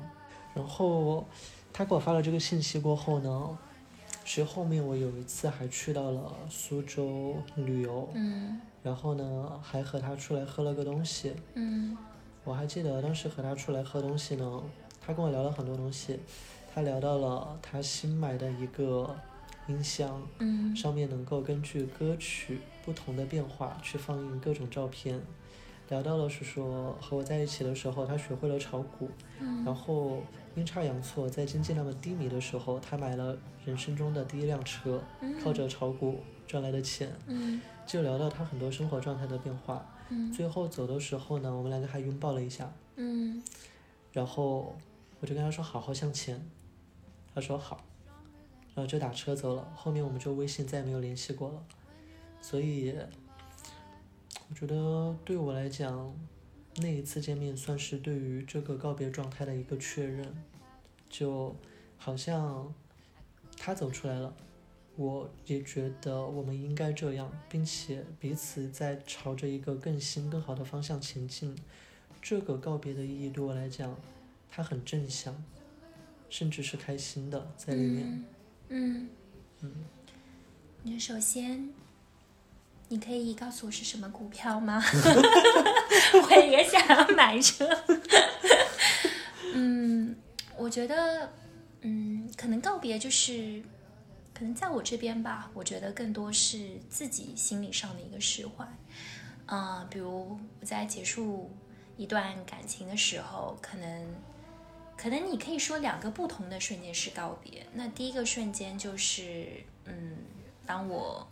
[0.55, 1.27] 然后
[1.73, 3.59] 他给我发了这个信息过后呢，
[4.25, 11.35] 其实后面我有一次还去到了苏州旅游，嗯然后呢还和他出来喝了个东西。
[11.55, 11.97] 嗯
[12.45, 14.63] 我还记得当时和他出来喝东西呢，
[15.01, 16.19] 他跟我聊了很多东西，
[16.75, 19.15] 他聊到了他新买的一个
[19.69, 25.21] 音箱，嗯上面能够根据歌曲不同的变化去放映各种照片。
[25.91, 30.23] 聊到了是说和我在一起的时候，他学会了炒股，嗯然后
[30.55, 35.03] 阴差阳错，在经济那么低迷的时候，他买了人生中的第一辆车，
[35.43, 37.13] 靠着炒股赚来的钱。
[37.27, 39.85] 嗯就聊到他很多生活状态的变化。
[40.11, 43.43] 嗯最后走的时候呢，我们两个还拥抱了一下，嗯
[44.13, 44.77] 然后
[45.21, 46.41] 我就跟他说好好向前，
[47.35, 47.85] 他说好，
[48.75, 49.73] 然后就打车走了。
[49.75, 51.63] 后面我们就微信再也没有联系过了。
[52.41, 52.95] 所以，
[54.51, 56.13] 我觉得对我来讲，
[56.79, 60.27] 那一次见面算是对于这个告别状态的一个确认，
[61.09, 61.55] 就
[61.97, 62.75] 好像
[63.57, 64.35] 他走出来了。
[64.97, 71.57] 我也觉得我们应该这样，并且彼此在朝着一个更新、更好的方向前进。
[72.21, 73.97] 这个告别的意义对我来讲，
[74.51, 75.43] 它很正向，
[76.29, 78.25] 甚至是开心的在里面。
[78.69, 79.09] 嗯
[79.61, 79.73] 嗯，
[80.83, 81.71] 你首先，
[82.93, 84.83] 你可以告诉我是什么股票吗？
[86.29, 87.65] 我也想要买车。
[89.55, 90.17] 嗯，
[90.57, 91.31] 我觉得，
[91.83, 93.63] 嗯，可能告别就是，
[94.35, 98.67] 可能在我这边吧，我觉得更多是自己心理上的一个释怀。
[99.47, 101.49] 啊、比如我在结束
[101.97, 104.15] 一段感情的时候，可能，
[104.97, 107.65] 可能你可以说两个不同的瞬间是告别。
[107.73, 109.47] 那第一个瞬间就是，
[109.85, 110.17] 嗯，
[110.67, 111.25] 当我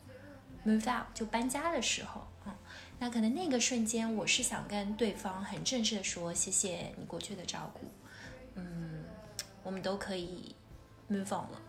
[0.64, 2.54] move out 就搬家的时候，嗯，
[2.98, 7.80] 那可能那个瞬间我是想跟对方很正式的说，谢谢你过去的照顾，
[8.54, 9.04] 嗯，
[9.62, 10.54] 我们都可以
[11.10, 11.62] move on 了，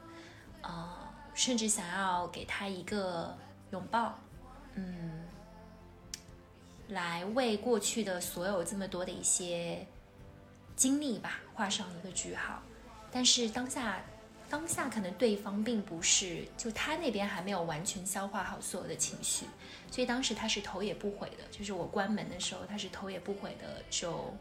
[0.61, 0.97] 呃，
[1.33, 3.37] 甚至想要给他一个
[3.71, 4.17] 拥抱，
[4.75, 5.25] 嗯，
[6.89, 9.85] 来为过去的所有这么多的一些
[10.75, 12.61] 经历吧画上一个句号。
[13.11, 13.99] 但是当下，
[14.49, 19.45] 当下可能对方并不是，就他那边还没有完全消化好所有的情绪，
[19.91, 24.33] 所以当时他是头也不回的，就是我关门的时候，他是头也不回的就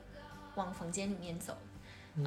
[0.55, 1.57] 往房间里面走，
[2.14, 2.25] 嗯、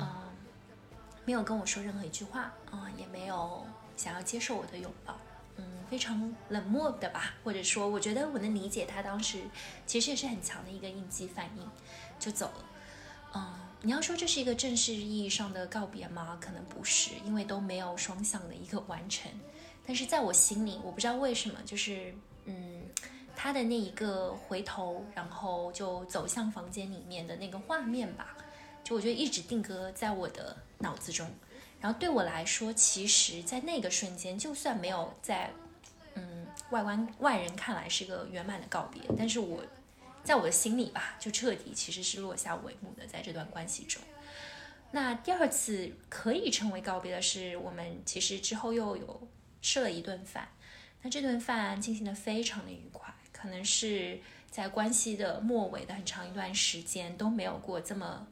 [1.26, 3.66] 没有跟我说任何一句话，啊、也没有
[3.98, 5.18] 想要接受我的拥抱。
[5.58, 9.42] 嗯，非常冷漠的吧，或者说，我觉得我能理解他当时
[9.86, 11.70] 其实也是很强的一个应激反应，
[12.18, 12.66] 就走了。
[13.34, 13.54] 嗯，
[13.84, 16.38] 你要说这是一个正式意义上的告别吗？
[16.40, 19.32] 可能不是，因为都没有双向的一个完成。
[19.86, 22.14] 但是在我心里，我不知道为什么，就是
[22.46, 22.84] 嗯，
[23.36, 28.38] 他的那一个回头，然后就走向房间里面的那个画面吧，
[28.84, 31.28] 就我觉得一直定格在我的脑子中。
[31.80, 35.52] 然后对我来说，其实，在那个瞬间，就算没有在
[36.14, 39.64] 嗯外观外人看来是个圆满的告别，但是我
[40.24, 44.02] 在我的心里吧，就彻底其实是落下帷幕的，在这段关系中。
[44.92, 49.28] 那第二次可以称为告别的是，我们其实之后又有
[49.62, 50.50] 吃了一顿饭，
[51.02, 54.20] 那这顿饭进行的非常的愉快，可能是
[54.50, 58.28] 在关系的末尾的很长一段时间都没有过这么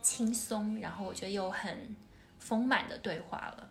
[0.00, 1.96] 轻松，然后我觉得又很
[2.38, 3.70] 丰满的对话了。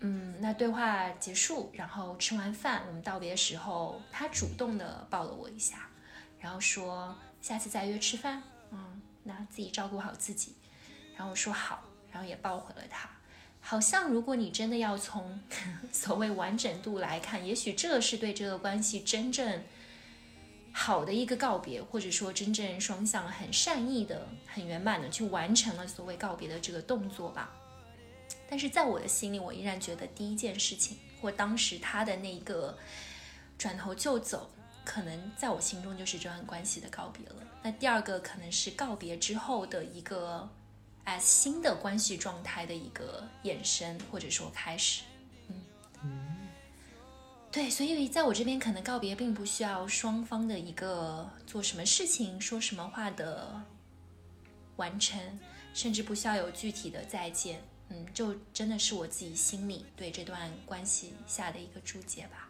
[0.00, 5.89] 嗯，那对话结束，然后吃完饭，我们道别的时候，他主动的抱了我一下，
[6.40, 8.42] 然后说下次再约吃饭。
[8.72, 10.54] 嗯，那自己照顾好自己。
[11.14, 13.08] 然后我说好，然后也抱回了他。
[13.60, 15.38] 好像如果你真的要从
[15.92, 19.62] 所谓完整度来看，也许这是对这个关系真正
[20.72, 27.52] 好的一个告别，或者说真正双向很善意的、很圆满的去完成了所谓告别的这个动作吧。
[28.48, 32.76] 但是在我的心里，我依然觉得第一件事情，或当时他的那个
[33.58, 34.50] 转头就走，
[34.84, 37.36] 可能在我心中就是这段关系的告别了。
[37.62, 40.48] 那第二个可能是告别之后的一个。
[41.06, 45.02] as 新的关系状态的一个衍生或者说开始，
[46.02, 46.36] 嗯，
[47.50, 53.60] 对，所以在我这边可能告别并不需要双方的一个做什么事情、说什么话的
[54.76, 55.18] 完成，
[55.72, 62.49] 甚至不需要有具体的再见，嗯，就真的是我自己心里对这段关系下的一个注解吧。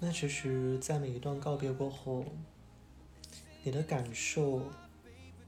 [0.00, 2.24] 那其实，在每一段告别过后，
[3.62, 4.62] 你的感受。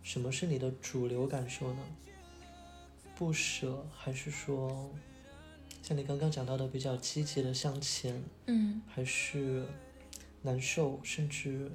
[0.03, 1.80] 什么是你的主流感受呢？
[3.14, 4.90] 不舍，还是说
[5.80, 8.20] 像你刚刚讲到的比较积极的向前？
[8.46, 9.64] 嗯，还是
[10.42, 11.70] 难受，甚至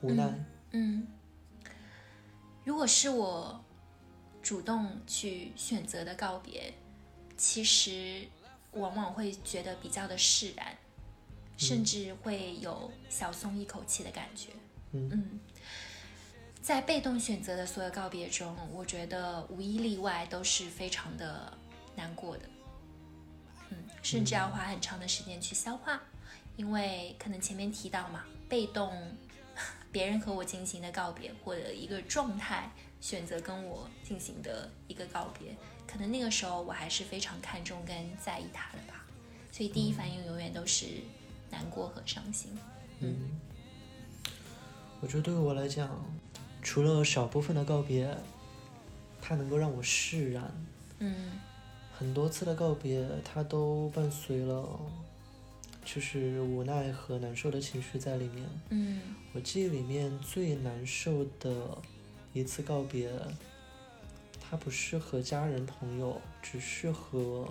[0.00, 0.32] 无奈？
[0.70, 1.04] 嗯，
[2.64, 3.60] 如果是我
[4.40, 6.72] 主动去选择的告别，
[7.36, 8.28] 其实
[8.74, 10.78] 往往会觉得比较的释然，
[11.60, 14.48] 甚至会有小松一口气的感觉。
[14.92, 15.38] 嗯。
[16.62, 21.56] 在被动选择的所有告别中，我觉得无一例外都是非常的
[21.96, 22.44] 难过的，
[23.70, 26.00] 嗯，甚至要花很长的时间去消化，
[26.56, 28.92] 因为可能前面提到嘛，被动
[29.90, 35.56] 别人和我进行的告别，或者一个状态选择跟我进行的一个告别，
[35.88, 39.06] 可能那个时候我还是非常看重跟在意他的吧，
[39.50, 40.86] 所以第一反应永远都是
[41.50, 42.50] 难过和伤心。
[43.00, 43.16] 嗯，
[45.00, 45.90] 我觉得对于我来讲。
[46.62, 48.14] 除了少部分的告别，
[49.18, 50.52] 它能够让我释然。
[50.98, 51.32] 嗯，
[51.90, 54.78] 很多次的告别，它都伴随了，
[55.86, 58.46] 就是无奈和难受的情绪在里面。
[58.68, 59.00] 嗯，
[59.32, 61.78] 我记忆里面最难受的
[62.34, 63.10] 一次告别，
[64.38, 67.48] 它不是和家人朋友，只是和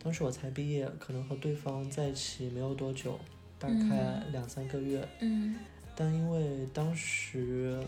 [0.00, 3.18] 当时我才毕业，可能和对方在一起没有多久，
[3.62, 5.08] 大概两三个月。
[5.20, 5.56] 嗯，
[5.94, 7.80] 但因为当时。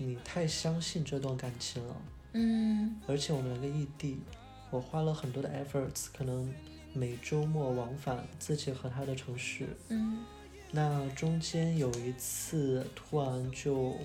[0.00, 1.96] 你太相信这段感情了，
[2.34, 4.20] 嗯，而且我们两个异地，
[4.70, 6.54] 我花了很多的 efforts，可能
[6.92, 10.24] 每周末往返自己和他的城市，嗯，
[10.70, 13.96] 那中间有一次突然就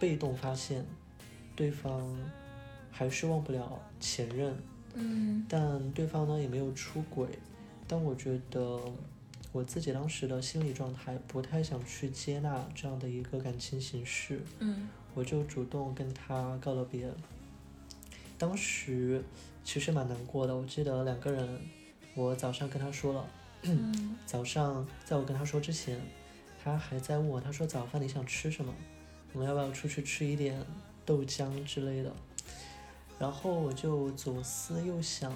[0.00, 0.84] 被动发现
[1.54, 2.18] 对方
[2.90, 4.52] 还是忘不了前任，
[4.94, 7.28] 嗯，但对方呢也没有出轨，
[7.88, 8.80] 但我觉得。
[9.50, 17.10] 我自己当时的心理状态不太想去接纳这样的一个感情形式，嗯，我就主动跟他告了别。
[18.36, 19.24] 当时
[19.64, 21.60] 其实蛮难过的，我记得两个人，
[22.14, 23.26] 我早上跟他说了，
[24.26, 25.98] 早上在我跟他说之前，
[26.62, 28.72] 他还在问我，他说早饭你想吃什么？
[29.32, 30.62] 我们要不要出去吃一点
[31.06, 32.12] 豆浆之类的？
[33.18, 35.32] 然后我就左思右想，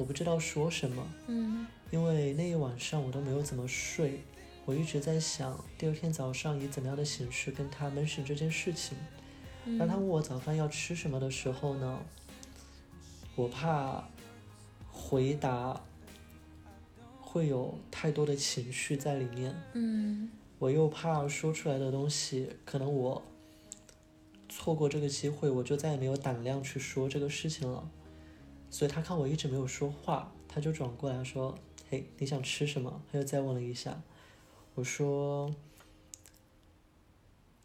[0.00, 1.66] 我不知道说什么，嗯。
[1.90, 4.20] 因为那一晚上我都没有怎么睡，
[4.64, 8.96] 我一直在想第二天早上以怎么样的形式跟他 mention 这件事情。
[9.78, 11.98] 当他问我早饭要吃什么的时候呢，
[13.34, 14.02] 我怕
[14.90, 15.78] 回答
[17.20, 20.30] 会有太多的情绪在里面，嗯，
[20.60, 23.20] 我又怕说出来的东西可能我
[24.48, 27.90] 错过这个机会，我就再也没有胆量去说这个事情了。
[28.70, 31.58] 所以他看我一直没有说话，他就转过来说。
[31.90, 33.02] 嘿，你想吃什么？
[33.10, 34.00] 他又再问了一下，
[34.76, 35.52] 我说，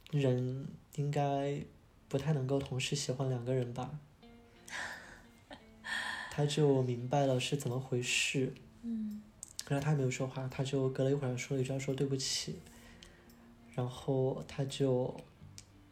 [0.10, 1.64] 人应该
[2.10, 4.00] 不太能够同时喜欢两个人吧？
[6.32, 8.54] 他就明白了是怎么回事。
[8.82, 9.22] 嗯。
[9.68, 12.60] 然后他没有说话，他就隔了一会儿说了一句说对不起，
[13.74, 15.16] 然后他就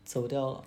[0.04, 0.66] 走掉了。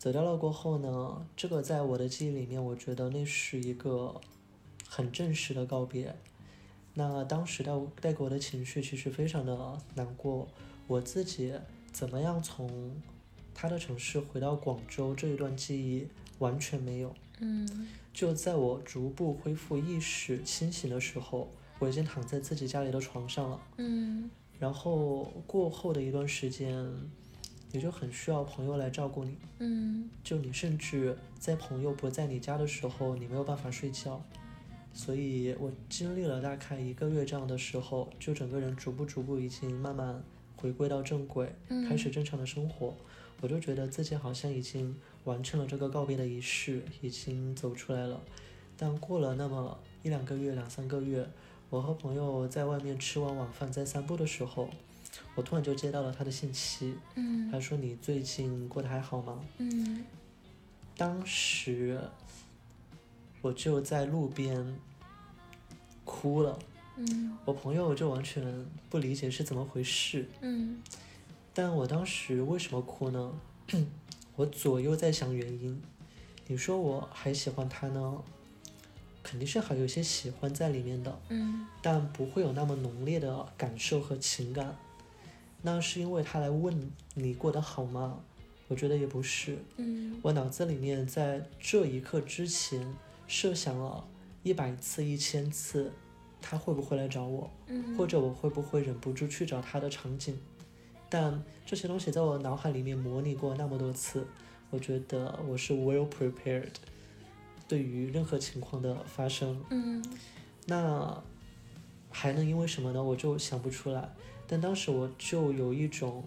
[0.00, 4.18] 走掉了过后呢，这个在我的记忆里面，我觉得那是一个
[4.88, 6.16] 很正式的告别。
[6.94, 7.70] 那当时带
[8.00, 10.48] 带给我的情绪其实非常的难过，
[10.86, 11.52] 我自己
[11.92, 12.96] 怎么样从
[13.54, 17.14] 他的城市回到广州这一段记忆完全没有。
[17.40, 23.60] 嗯，就在我逐步恢复意识清醒的时候，我已经躺在自己家里的床上了。
[23.76, 26.90] 嗯，然后过后的一段时间，
[27.72, 29.36] 你就很需要朋友来照顾你。
[29.58, 34.22] 嗯就你甚至在朋友不在你家的时候，你没有办法睡觉。
[34.92, 40.22] 所以我经历了大概一个月这样的时候，就整个人逐步逐步已经慢慢
[40.56, 42.94] 回归到正轨，嗯，开始正常的生活。
[43.40, 44.94] 我就觉得自己好像已经
[45.24, 48.20] 完成了这个告别的仪式，已经走出来了。
[48.76, 51.26] 但过了那么一两个月、两三个月，
[51.70, 54.68] 我和朋友在外面吃完晚饭，在散步的时候，
[55.40, 60.04] 我突然就接到了他的信息，嗯他说：“你最近过得还好吗？”嗯
[60.98, 61.98] 当时
[63.40, 64.76] 我就在路边
[66.04, 66.58] 哭了，
[66.96, 68.44] 嗯我朋友就完全
[68.90, 70.28] 不理解是怎么回事。
[70.42, 70.82] 嗯
[71.54, 73.32] 但我当时为什么哭呢？
[74.36, 75.80] 我左右在想原因。
[76.48, 78.22] 你说我还喜欢他呢，
[79.22, 84.76] 肯定是还有一些喜欢在里面的，嗯但不会有那么浓烈的感受和情感。
[85.62, 88.20] 那是因为他来问你过得好吗？
[88.68, 89.58] 我觉得也不是。
[89.76, 92.94] 嗯我脑子里面在这一刻之前
[93.26, 94.06] 设想了
[94.42, 95.92] 一百次、一千次，
[96.40, 100.38] 他会不会来找我，嗯，或者我会不会忍不住去找他的场景。
[101.08, 104.24] 但这些东西在我脑海里面模拟过那么多次，
[104.70, 106.70] 我觉得我是 well prepared，
[107.66, 109.60] 对于任何情况的发生。
[109.70, 110.02] 嗯
[110.66, 111.20] 那
[112.08, 113.02] 还能因为什么呢？
[113.02, 114.08] 我就想不出来。
[114.50, 116.24] 但当时我就有一种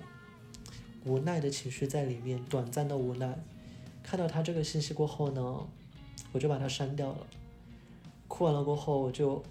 [1.03, 3.37] 无奈的情绪在里面，短暂的无奈。
[4.01, 5.67] 看到他这个信息过后呢，
[6.31, 7.27] 我就把他删掉了。
[8.29, 9.43] 哭完了过后，我就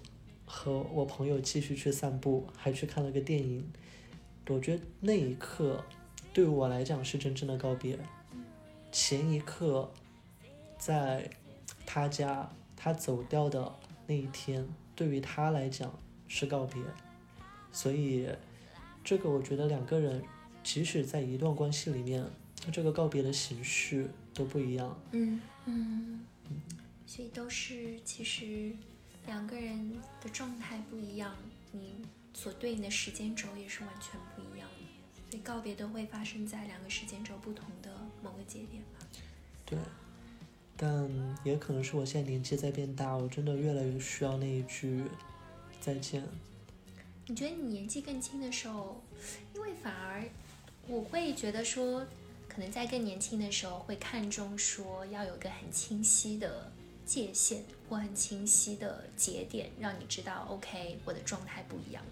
[0.43, 3.63] 和我朋友继续去散步，还去看了个电影。
[4.47, 5.83] 我觉得那一刻
[6.33, 7.99] 对我来讲是真正的告别。
[8.91, 9.91] 前一刻，
[10.79, 11.29] 在
[11.85, 13.71] 他家他走掉的
[14.07, 15.93] 那一天，对于他来讲
[16.27, 16.81] 是告别，
[17.71, 18.27] 所以
[19.03, 20.23] 这个我觉得两个人
[20.63, 22.25] 即使在一段关系里面，
[22.71, 24.97] 这个告别的形式都不一样。
[25.11, 26.25] 嗯嗯，
[27.05, 28.71] 所以都是其实
[29.25, 29.91] 两个人
[30.21, 31.35] 的状态不一样，
[31.71, 31.95] 你
[32.33, 34.85] 所对应的时间轴也是完全不一样的。
[35.29, 37.89] 所以告别都会发生在两个时间轴不同的
[38.23, 39.05] 某个节点吧。
[39.65, 39.77] 对，
[40.77, 41.09] 但
[41.43, 45.03] 也可能是我现在年纪在变大，我真的越来越需要那一句
[45.81, 46.23] 再见。
[47.25, 49.01] 你觉得你年纪更轻的时候，
[49.55, 50.23] 因为反而
[50.87, 52.05] 我会觉得说，
[52.49, 56.69] 可能在更年轻的时候会看重说要有个很清晰的
[57.05, 62.03] 界限或很清晰的节点，让你知道 OK 我的状态不一样。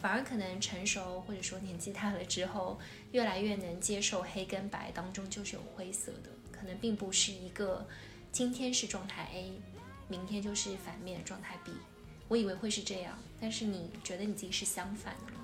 [0.00, 2.76] 反而可能成熟或者说年纪大了之后，
[3.12, 7.86] 越来越能接受黑跟白当中就是有灰色的，可能并不是一个
[8.32, 9.52] 今天是状态 A，
[10.08, 11.70] 明天就是反面状态 B。
[12.30, 15.40] 我以为会是这样，但是你觉得你自己是相反的吗？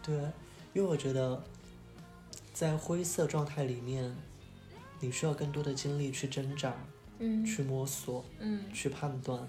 [0.00, 0.14] 对，
[0.72, 1.42] 因为我觉得
[2.52, 4.14] 在灰色状态里面，
[5.00, 6.72] 你需要更多的精力去挣扎、
[7.18, 9.42] 嗯去摸索、嗯去判断。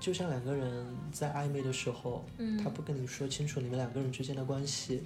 [0.00, 5.04] 就像两个人在暧昧的时候，嗯他不跟你说清楚你们两个人之间的关系，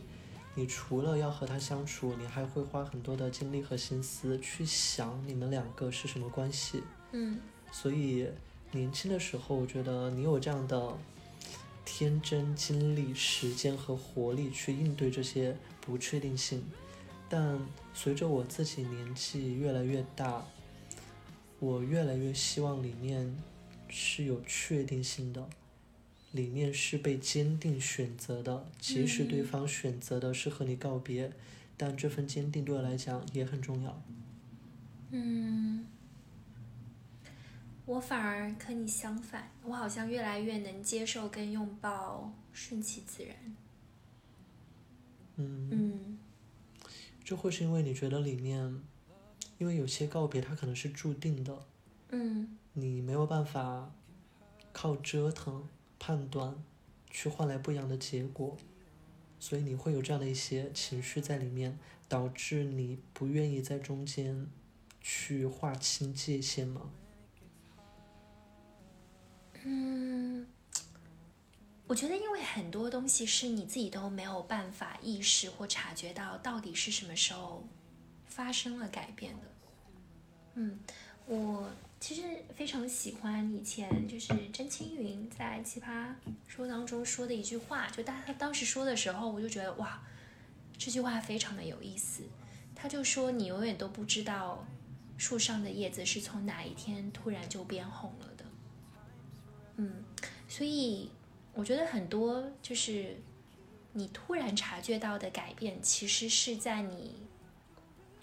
[0.55, 6.83] 你除了要和他相处，你还会花很多的精力和心思去想你们两个是什么关系。
[7.13, 7.39] 嗯
[7.71, 8.27] 所以
[8.77, 10.97] 年轻的时候，我觉得你有这样的
[11.85, 16.63] 天真、精力、时间和活力去应对这些不确定性。
[17.29, 17.59] 但
[17.93, 20.47] 随着我自己年纪越来越大，
[21.59, 23.35] 我越来越希望里面
[23.89, 25.49] 是有确定性的，
[26.33, 31.33] 里面是被坚定选择的，即使对嗯方选择的是和你告别，
[31.77, 34.03] 但这份坚定对我来讲也很重要。
[35.11, 35.87] 嗯，
[37.87, 43.37] 我反而和你相反，我好像越来越能接受跟拥抱顺其自然。
[45.37, 45.71] 嗯。
[45.71, 46.19] 嗯
[47.25, 48.83] 这会是因为你觉得里面，
[49.59, 51.67] 因为有些告别它可能是注定的，
[52.11, 53.93] 嗯你没有办法
[54.73, 55.69] 靠折腾、
[55.99, 56.55] 判断
[57.11, 58.57] 去换来不一样的结果，
[59.41, 61.79] 所以你会有这样的一些情绪在里面，
[62.09, 64.47] 导致你不愿意在中间
[65.01, 66.91] 去划清界限吗？
[69.69, 70.47] 嗯，
[71.89, 77.67] 我觉得因为很多东西是你自己都没有办法意识或察觉到到底是什么时候
[78.27, 79.41] 发生了改变的。
[80.55, 80.79] 嗯，
[81.27, 82.23] 我其实
[82.55, 86.15] 非常喜欢以前就是詹青云在《奇葩
[86.47, 90.01] 说》当中说的一句话，就当他当时说的时候，我就觉得哇，
[90.79, 92.23] 这句话非常的有意思。
[92.73, 94.65] 他就说你永远都不知道
[95.19, 98.36] 树上的叶子是从哪一天突然就变红了。
[99.77, 100.05] 嗯，
[100.49, 101.11] 所以
[101.55, 103.17] 我觉得很多就是
[103.93, 107.27] 你突然察觉到的改变，其实是在你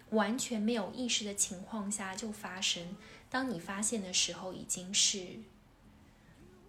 [0.10, 2.96] 完全没有意识的情况下就发生。
[3.30, 5.26] 当你发现的时候，已经是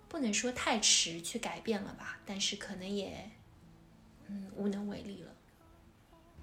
[0.09, 3.31] 不能说太迟去改变了吧，但是可能也
[4.29, 5.31] 嗯无能为力了。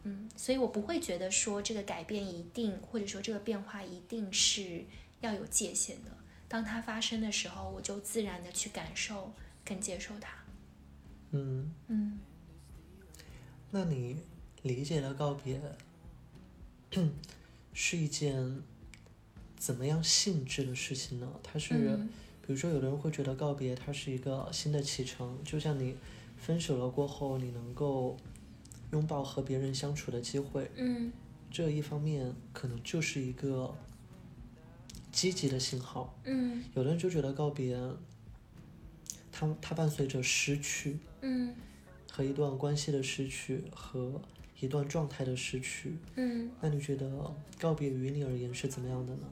[0.04, 4.86] 嗯，所以我不会觉得说这个改变一定，或者说这个变化一定是
[5.22, 6.12] 要有界限的。
[6.52, 9.32] 当它发生的时候，我就自然的去感受
[9.64, 10.34] 跟接受它。
[11.32, 12.20] 嗯嗯，
[13.72, 14.18] 那你
[14.64, 15.62] 理解了告别
[17.72, 18.62] 是一件
[19.56, 21.40] 怎么样性质的事情呢？
[21.42, 22.10] 它是，嗯
[22.46, 25.96] 比如说，有的人会觉得告别它是一个新的启程，就像你
[26.36, 28.18] 分手了过后，你能够
[28.92, 31.14] 拥抱和别人相处的机会，嗯
[31.50, 33.74] 这一方面可能就是一个
[35.12, 36.18] 积极的信号。
[36.24, 37.78] 嗯有的人就觉得告别，
[39.32, 41.56] 它它伴随着失去嗯
[42.12, 44.22] 和一段关系的失去和
[44.60, 45.98] 一段状态的失去。
[46.16, 49.28] 嗯，那你觉得告别于你而言是怎么样的呢？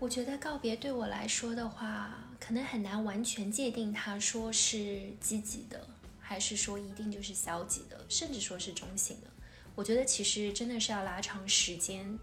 [0.00, 5.88] 我觉得告别对我来说的话，可能很难完全界定它说是积极的，
[6.20, 9.30] 还是说一定就是消极的，甚至说是中性的。
[9.78, 12.18] 我觉得其实真的是要拉长时间，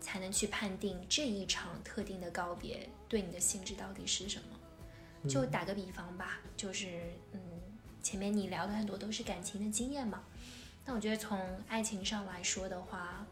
[0.00, 5.28] 才能去判定这一场特定的告别对你的性质到底是什么。
[5.28, 7.00] 就打个比方吧，就是
[7.32, 7.40] 嗯，
[8.04, 10.22] 前面你聊的很多都是感情的经验嘛，
[10.84, 13.26] 那我觉得从爱情上来说的话，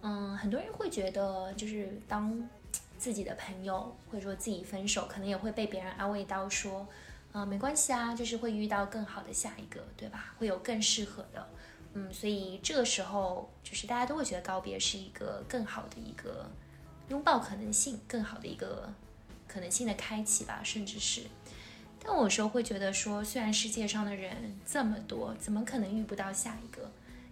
[0.00, 2.48] 嗯，很多人会觉得就是当
[2.96, 6.88] 自己的朋友或者说自己分手，可能也会被别人安慰到说，
[7.32, 10.34] 呃，没关系啊，就是会遇到更好的下一个，对吧？
[10.38, 11.46] 会有更适合的，
[11.94, 16.50] 嗯，所以这个时候就是大家都会觉得告别是一个更好的一个
[17.08, 18.92] 拥抱可能性，更好的一个
[19.46, 21.22] 可能性的开启吧，甚至是。
[22.02, 26.90] 但我有时候会觉得说，虽然世界上的人这么多，怎么可能遇不到下一个？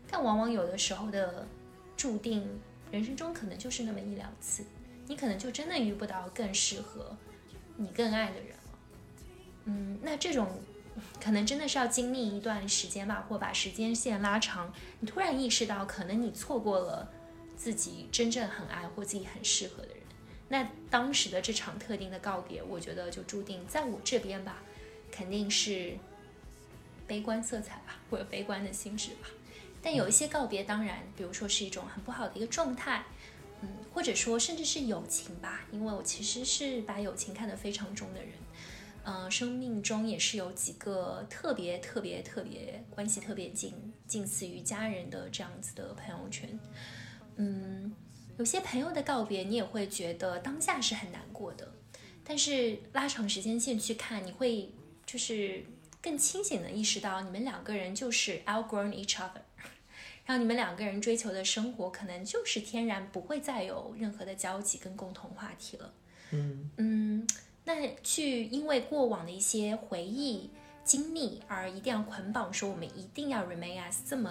[0.08, 1.46] 但往往有的时候的
[1.96, 2.48] 注定，
[2.90, 4.64] 人生中可能就是那么一两次。
[5.08, 7.16] 你可能就真的遇不到更适合
[7.76, 8.78] 你更爱的人了。
[9.64, 10.48] 嗯，那这种
[11.20, 17.10] 可能真的是要经历一段时间吧，或把时间线拉长，你突然意识到，可能你错过了
[17.56, 19.98] 自己真正很爱或自己很适合的人。
[20.48, 24.62] 那当时的这场特定的告别，我觉得就注定在我这边吧，
[25.10, 25.96] 肯定是
[27.06, 29.28] 悲观色彩吧，或者悲观的性质吧。
[29.80, 33.04] 但有一些告别，当然，比如说是一种很不好的一个状态。
[33.64, 38.32] 嗯，或者说甚至是友情吧，因为我其实是把友情看得非常重的人。
[39.04, 43.74] 嗯、生命中也是有几个特别特别特别关系特别近，
[44.06, 46.58] 近似于家人的这样子的朋友圈。
[47.36, 47.92] 嗯，
[48.38, 51.72] 有些朋友的告别，你也会觉得当下是很难过的，
[52.22, 54.70] 但是拉长时间线去看，你会
[55.04, 55.64] 就是
[56.00, 59.42] 更清醒的意识到，你们两个人就是 outgrown each other。
[60.24, 65.92] 然后你们两个人追求的生活，可能就是天然不会再有任何的交集跟共同话题了。
[66.30, 67.26] 嗯嗯，
[67.64, 70.50] 那去因为过往的一些回忆、
[70.84, 74.30] 经历而一定要捆绑，说我们一定要 remain as 这么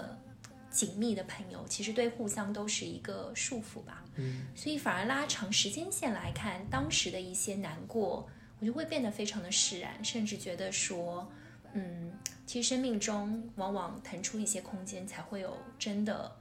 [0.69, 4.03] 紧密的朋友，其实对互相都是一个束缚吧。
[4.15, 8.27] 嗯所以反而拉长时间线来看，当时的一些难过，
[8.59, 11.31] 我就会变得非常的释然，甚至觉得说，
[11.73, 12.11] 嗯，
[12.45, 16.35] 其实生命中往往腾出一些空间，才会有真的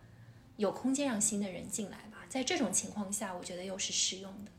[0.57, 2.27] 有空间让新的人进来吧。
[2.29, 4.51] 在这种情况下，我觉得又是适用的。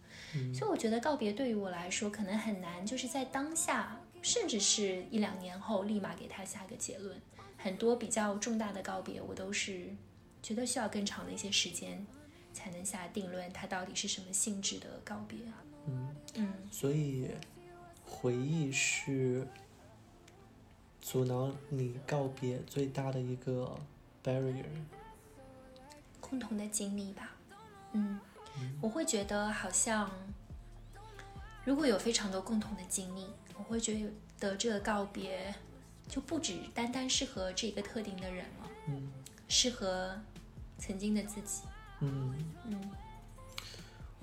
[0.54, 7.20] 所以我觉得告别对于我来说可能很难，就是在当下，甚至是一两年后立马给他下个结论。
[7.58, 9.88] 很多比较重大的告别，我都是
[10.42, 12.06] 觉得需要更长的一些时间
[12.54, 15.64] 才能下定论，它到底是什么性质的告别啊？
[15.88, 17.30] 嗯，嗯所以
[18.06, 19.48] 回忆是
[21.02, 23.78] 阻挠你告别最大的一个
[24.24, 24.66] barrier。
[26.20, 27.36] 共同的经历吧。
[27.94, 28.20] 嗯，
[28.82, 30.10] 我会觉得好像
[31.64, 33.26] 如果有非常多共同的经历，
[33.58, 35.54] 我会觉得这个告别
[36.08, 39.12] 就不只单单适合这个特定的人了，嗯。
[39.48, 40.18] 适合
[40.78, 41.64] 曾经的自己。
[42.00, 42.34] 嗯，
[42.66, 42.92] 嗯。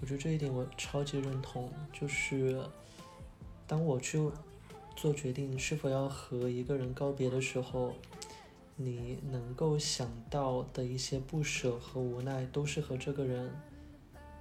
[0.01, 2.64] 我觉得这一点我超级认同，就是
[3.66, 4.31] 当我去
[4.97, 7.95] 做决定是否要和一个人告别的时候，
[8.76, 13.53] 你能够想到的一些不舍和无奈，都是和这个人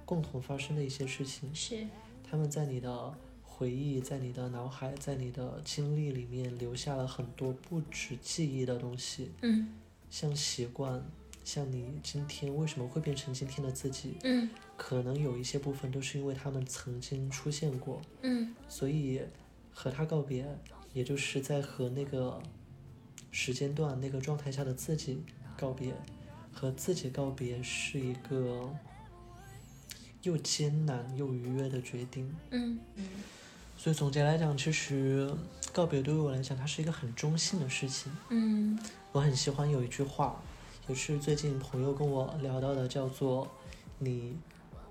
[0.08, 1.54] 共同发生的一些事情。
[1.54, 1.86] 是，
[2.24, 9.68] 他们在你的回忆、在你的脑海、在你的经历里面留下了很多不止记忆的东西，嗯。
[10.08, 11.04] 像习惯，
[11.44, 14.48] 像你今天为什么会变成今天的自己，嗯。
[14.78, 18.54] 可能有一些部分都是因为他们曾经出现过，嗯。
[18.66, 19.20] 所以
[19.70, 20.46] 和他告别，
[20.94, 22.40] 也就是在和那个
[23.30, 25.22] 时间段、那个状态下的自己
[25.58, 25.92] 告别，
[26.50, 28.74] 和自己告别是一个
[30.22, 32.34] 又艰难又愉悦的决定。
[32.50, 32.78] 嗯。
[32.96, 33.04] 嗯
[33.76, 35.32] 所以总结来讲，其实
[35.72, 38.12] 告别对于我来讲，它是一个很中性的事情。
[38.28, 38.78] 嗯。
[39.12, 40.42] 我很喜欢有一句话，
[40.88, 43.48] 也是最近朋友跟我聊到的，叫做
[44.00, 44.36] “你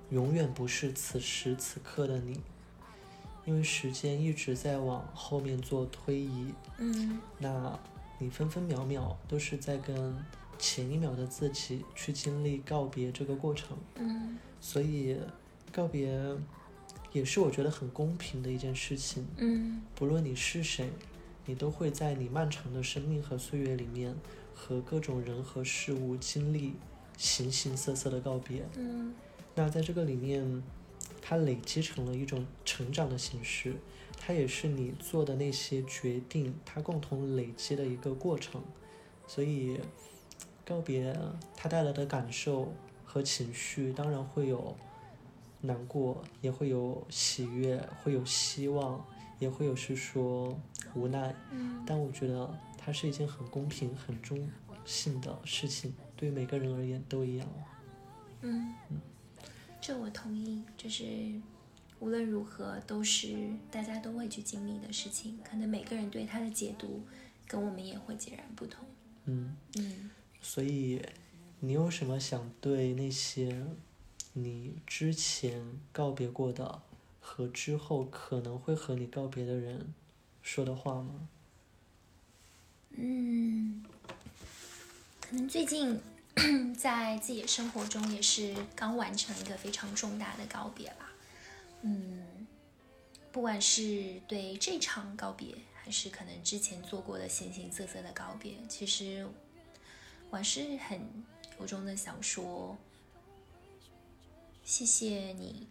[0.09, 2.39] 永远不是此时此刻的你”，
[3.43, 7.19] 因为时间一直在往后面做推移，嗯。
[7.37, 7.77] 那
[8.19, 10.15] 你分分秒秒都是在跟
[10.57, 15.17] 前一秒的自己去经历告别这个过程，嗯所以
[15.71, 16.19] 告别
[17.11, 19.25] 也是我觉得很公平的一件事情。
[19.37, 20.89] 嗯不论你是谁，
[21.45, 24.15] 你都会在你漫长的生命和岁月里面，
[24.53, 26.73] 和各种人和事物经历
[27.17, 28.67] 形形色色的告别。
[28.75, 29.13] 嗯
[29.55, 30.61] 那在这个里面，
[31.21, 33.73] 它累积成了一种成长的形式，
[34.15, 38.61] 它也是你做的那些决定，它共同累积的一个过程。
[39.25, 39.79] 所以，
[40.67, 41.17] 告别
[41.55, 42.73] 它带来的感受
[43.05, 44.75] 和情绪，当然会有
[45.61, 49.01] 难过，也会有喜悦，会有希望，
[49.39, 50.59] 也会有是说
[50.93, 51.33] 无奈。
[51.51, 54.37] 嗯但我觉得它是一件很公平、很中
[54.83, 57.47] 性的事情，对每个人而言都一样。
[58.41, 58.75] 嗯，
[59.79, 61.05] 这我同意，就是
[62.01, 63.37] 无论如何都是
[63.71, 67.01] 大家都会去经历的事情，可能每个人对它的解读
[67.47, 68.85] 跟我们也会截然不同。
[69.23, 69.55] 嗯。
[69.77, 70.11] 嗯
[70.47, 71.01] 所以，
[71.59, 73.65] 你有什么想对那些
[74.31, 76.81] 你之前告别过的
[77.19, 79.93] 和之后可能会和你告别的人
[80.41, 81.27] 说的话吗？
[82.91, 83.83] 嗯，
[85.19, 85.99] 可能最近
[86.73, 91.11] 在自己的生活中也是刚完成一个非常重大的告别吧。
[91.81, 92.47] 嗯，
[93.33, 99.27] 不管是对这场告别，还是可能之前做过的形形色色的告别，其实
[100.29, 100.99] 我是很
[101.59, 102.77] 由衷的想说，
[104.63, 105.67] 谢谢你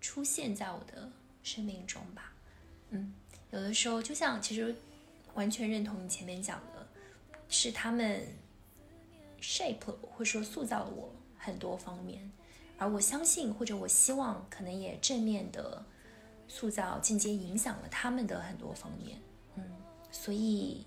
[0.00, 1.10] 出现在我的
[1.42, 2.32] 生命中吧。
[2.90, 3.12] 嗯，
[3.50, 4.74] 有的时候就像其实
[5.34, 6.86] 完全认同你前面讲的，
[7.48, 8.22] 是他们
[9.40, 12.30] shape，或者说塑造了我很多方面，
[12.78, 15.84] 而我相信或者我希望，可能也正面的
[16.46, 19.18] 塑造、间接影响了他们的很多方面。
[19.56, 19.64] 嗯，
[20.12, 20.86] 所以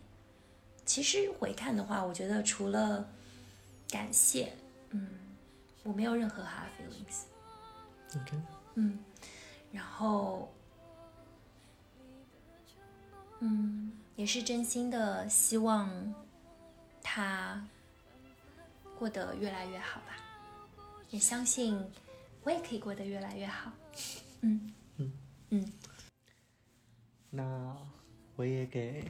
[0.87, 3.07] 其实回看的话，我觉得除了
[3.89, 4.51] 感谢，
[4.89, 5.09] 嗯，
[5.83, 7.23] 我没有任何 hard feelings。
[8.15, 8.41] OK，
[8.75, 8.97] 嗯，
[9.71, 10.49] 然后，
[13.41, 16.15] 嗯，也是真心的希望
[17.03, 17.61] 他
[18.97, 20.15] 过得越来越好吧，
[21.09, 21.77] 也相信
[22.43, 23.71] 我也可以过得越来越好。
[24.41, 25.11] 嗯嗯
[25.49, 25.73] 嗯
[27.29, 27.75] 那
[28.37, 29.03] 我也给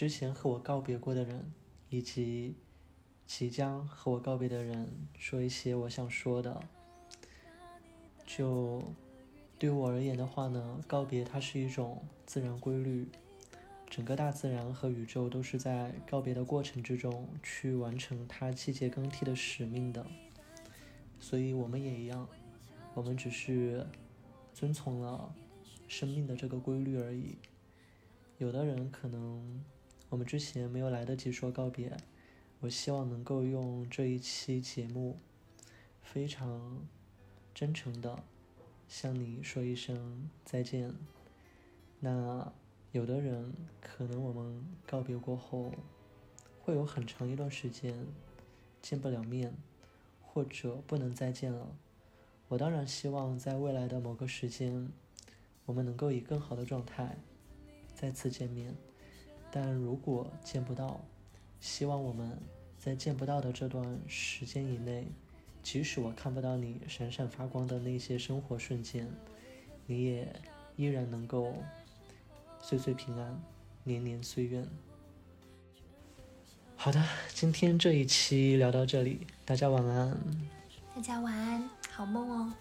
[0.00, 1.52] 之前和我告别过的人，
[1.90, 2.56] 以及
[3.26, 6.58] 即将和我告别的人说一些我想说的。
[8.24, 8.82] 就
[9.58, 13.10] 对我而言的话呢，告别它是一种自然规律，
[13.90, 20.06] 整个大自然和宇宙都是在告别的过程之中去完成它季节更替的使命的，
[21.18, 22.26] 所以我们也一样，
[22.94, 23.86] 我们只是
[24.54, 25.34] 遵从了
[25.88, 27.36] 生命的这个规律而已。
[28.38, 29.62] 有的人可能
[30.10, 31.96] 我们之前没有来得及说告别，
[32.58, 35.16] 我希望能够用这一期节目，
[36.02, 36.86] 非常
[37.54, 38.22] 真诚的
[38.88, 40.92] 向你说一声再见。
[42.00, 42.52] 那
[42.90, 45.72] 有的人可能我们告别过后，
[46.60, 48.06] 会有很长一段时间
[48.82, 49.54] 见不了面，
[50.20, 51.68] 或者不能再见了。
[52.48, 54.90] 我当然希望在未来的某个时间，
[55.66, 57.16] 我们能够以更好的状态
[57.94, 58.74] 再次见面。
[59.50, 61.00] 但如果见不到，
[61.60, 62.38] 希望我们
[62.78, 65.06] 在见不到的这段时间以内，
[65.62, 69.06] 即使我看不到你闪闪发光的那些生活瞬间，
[69.86, 70.32] 你也
[70.76, 71.54] 依然能够
[72.60, 73.42] 岁岁平安，
[73.84, 74.64] 年年岁月。
[76.76, 80.16] 好的，今天这一期聊到这里，大家晚安。
[80.94, 82.52] 大家晚安，好梦哦。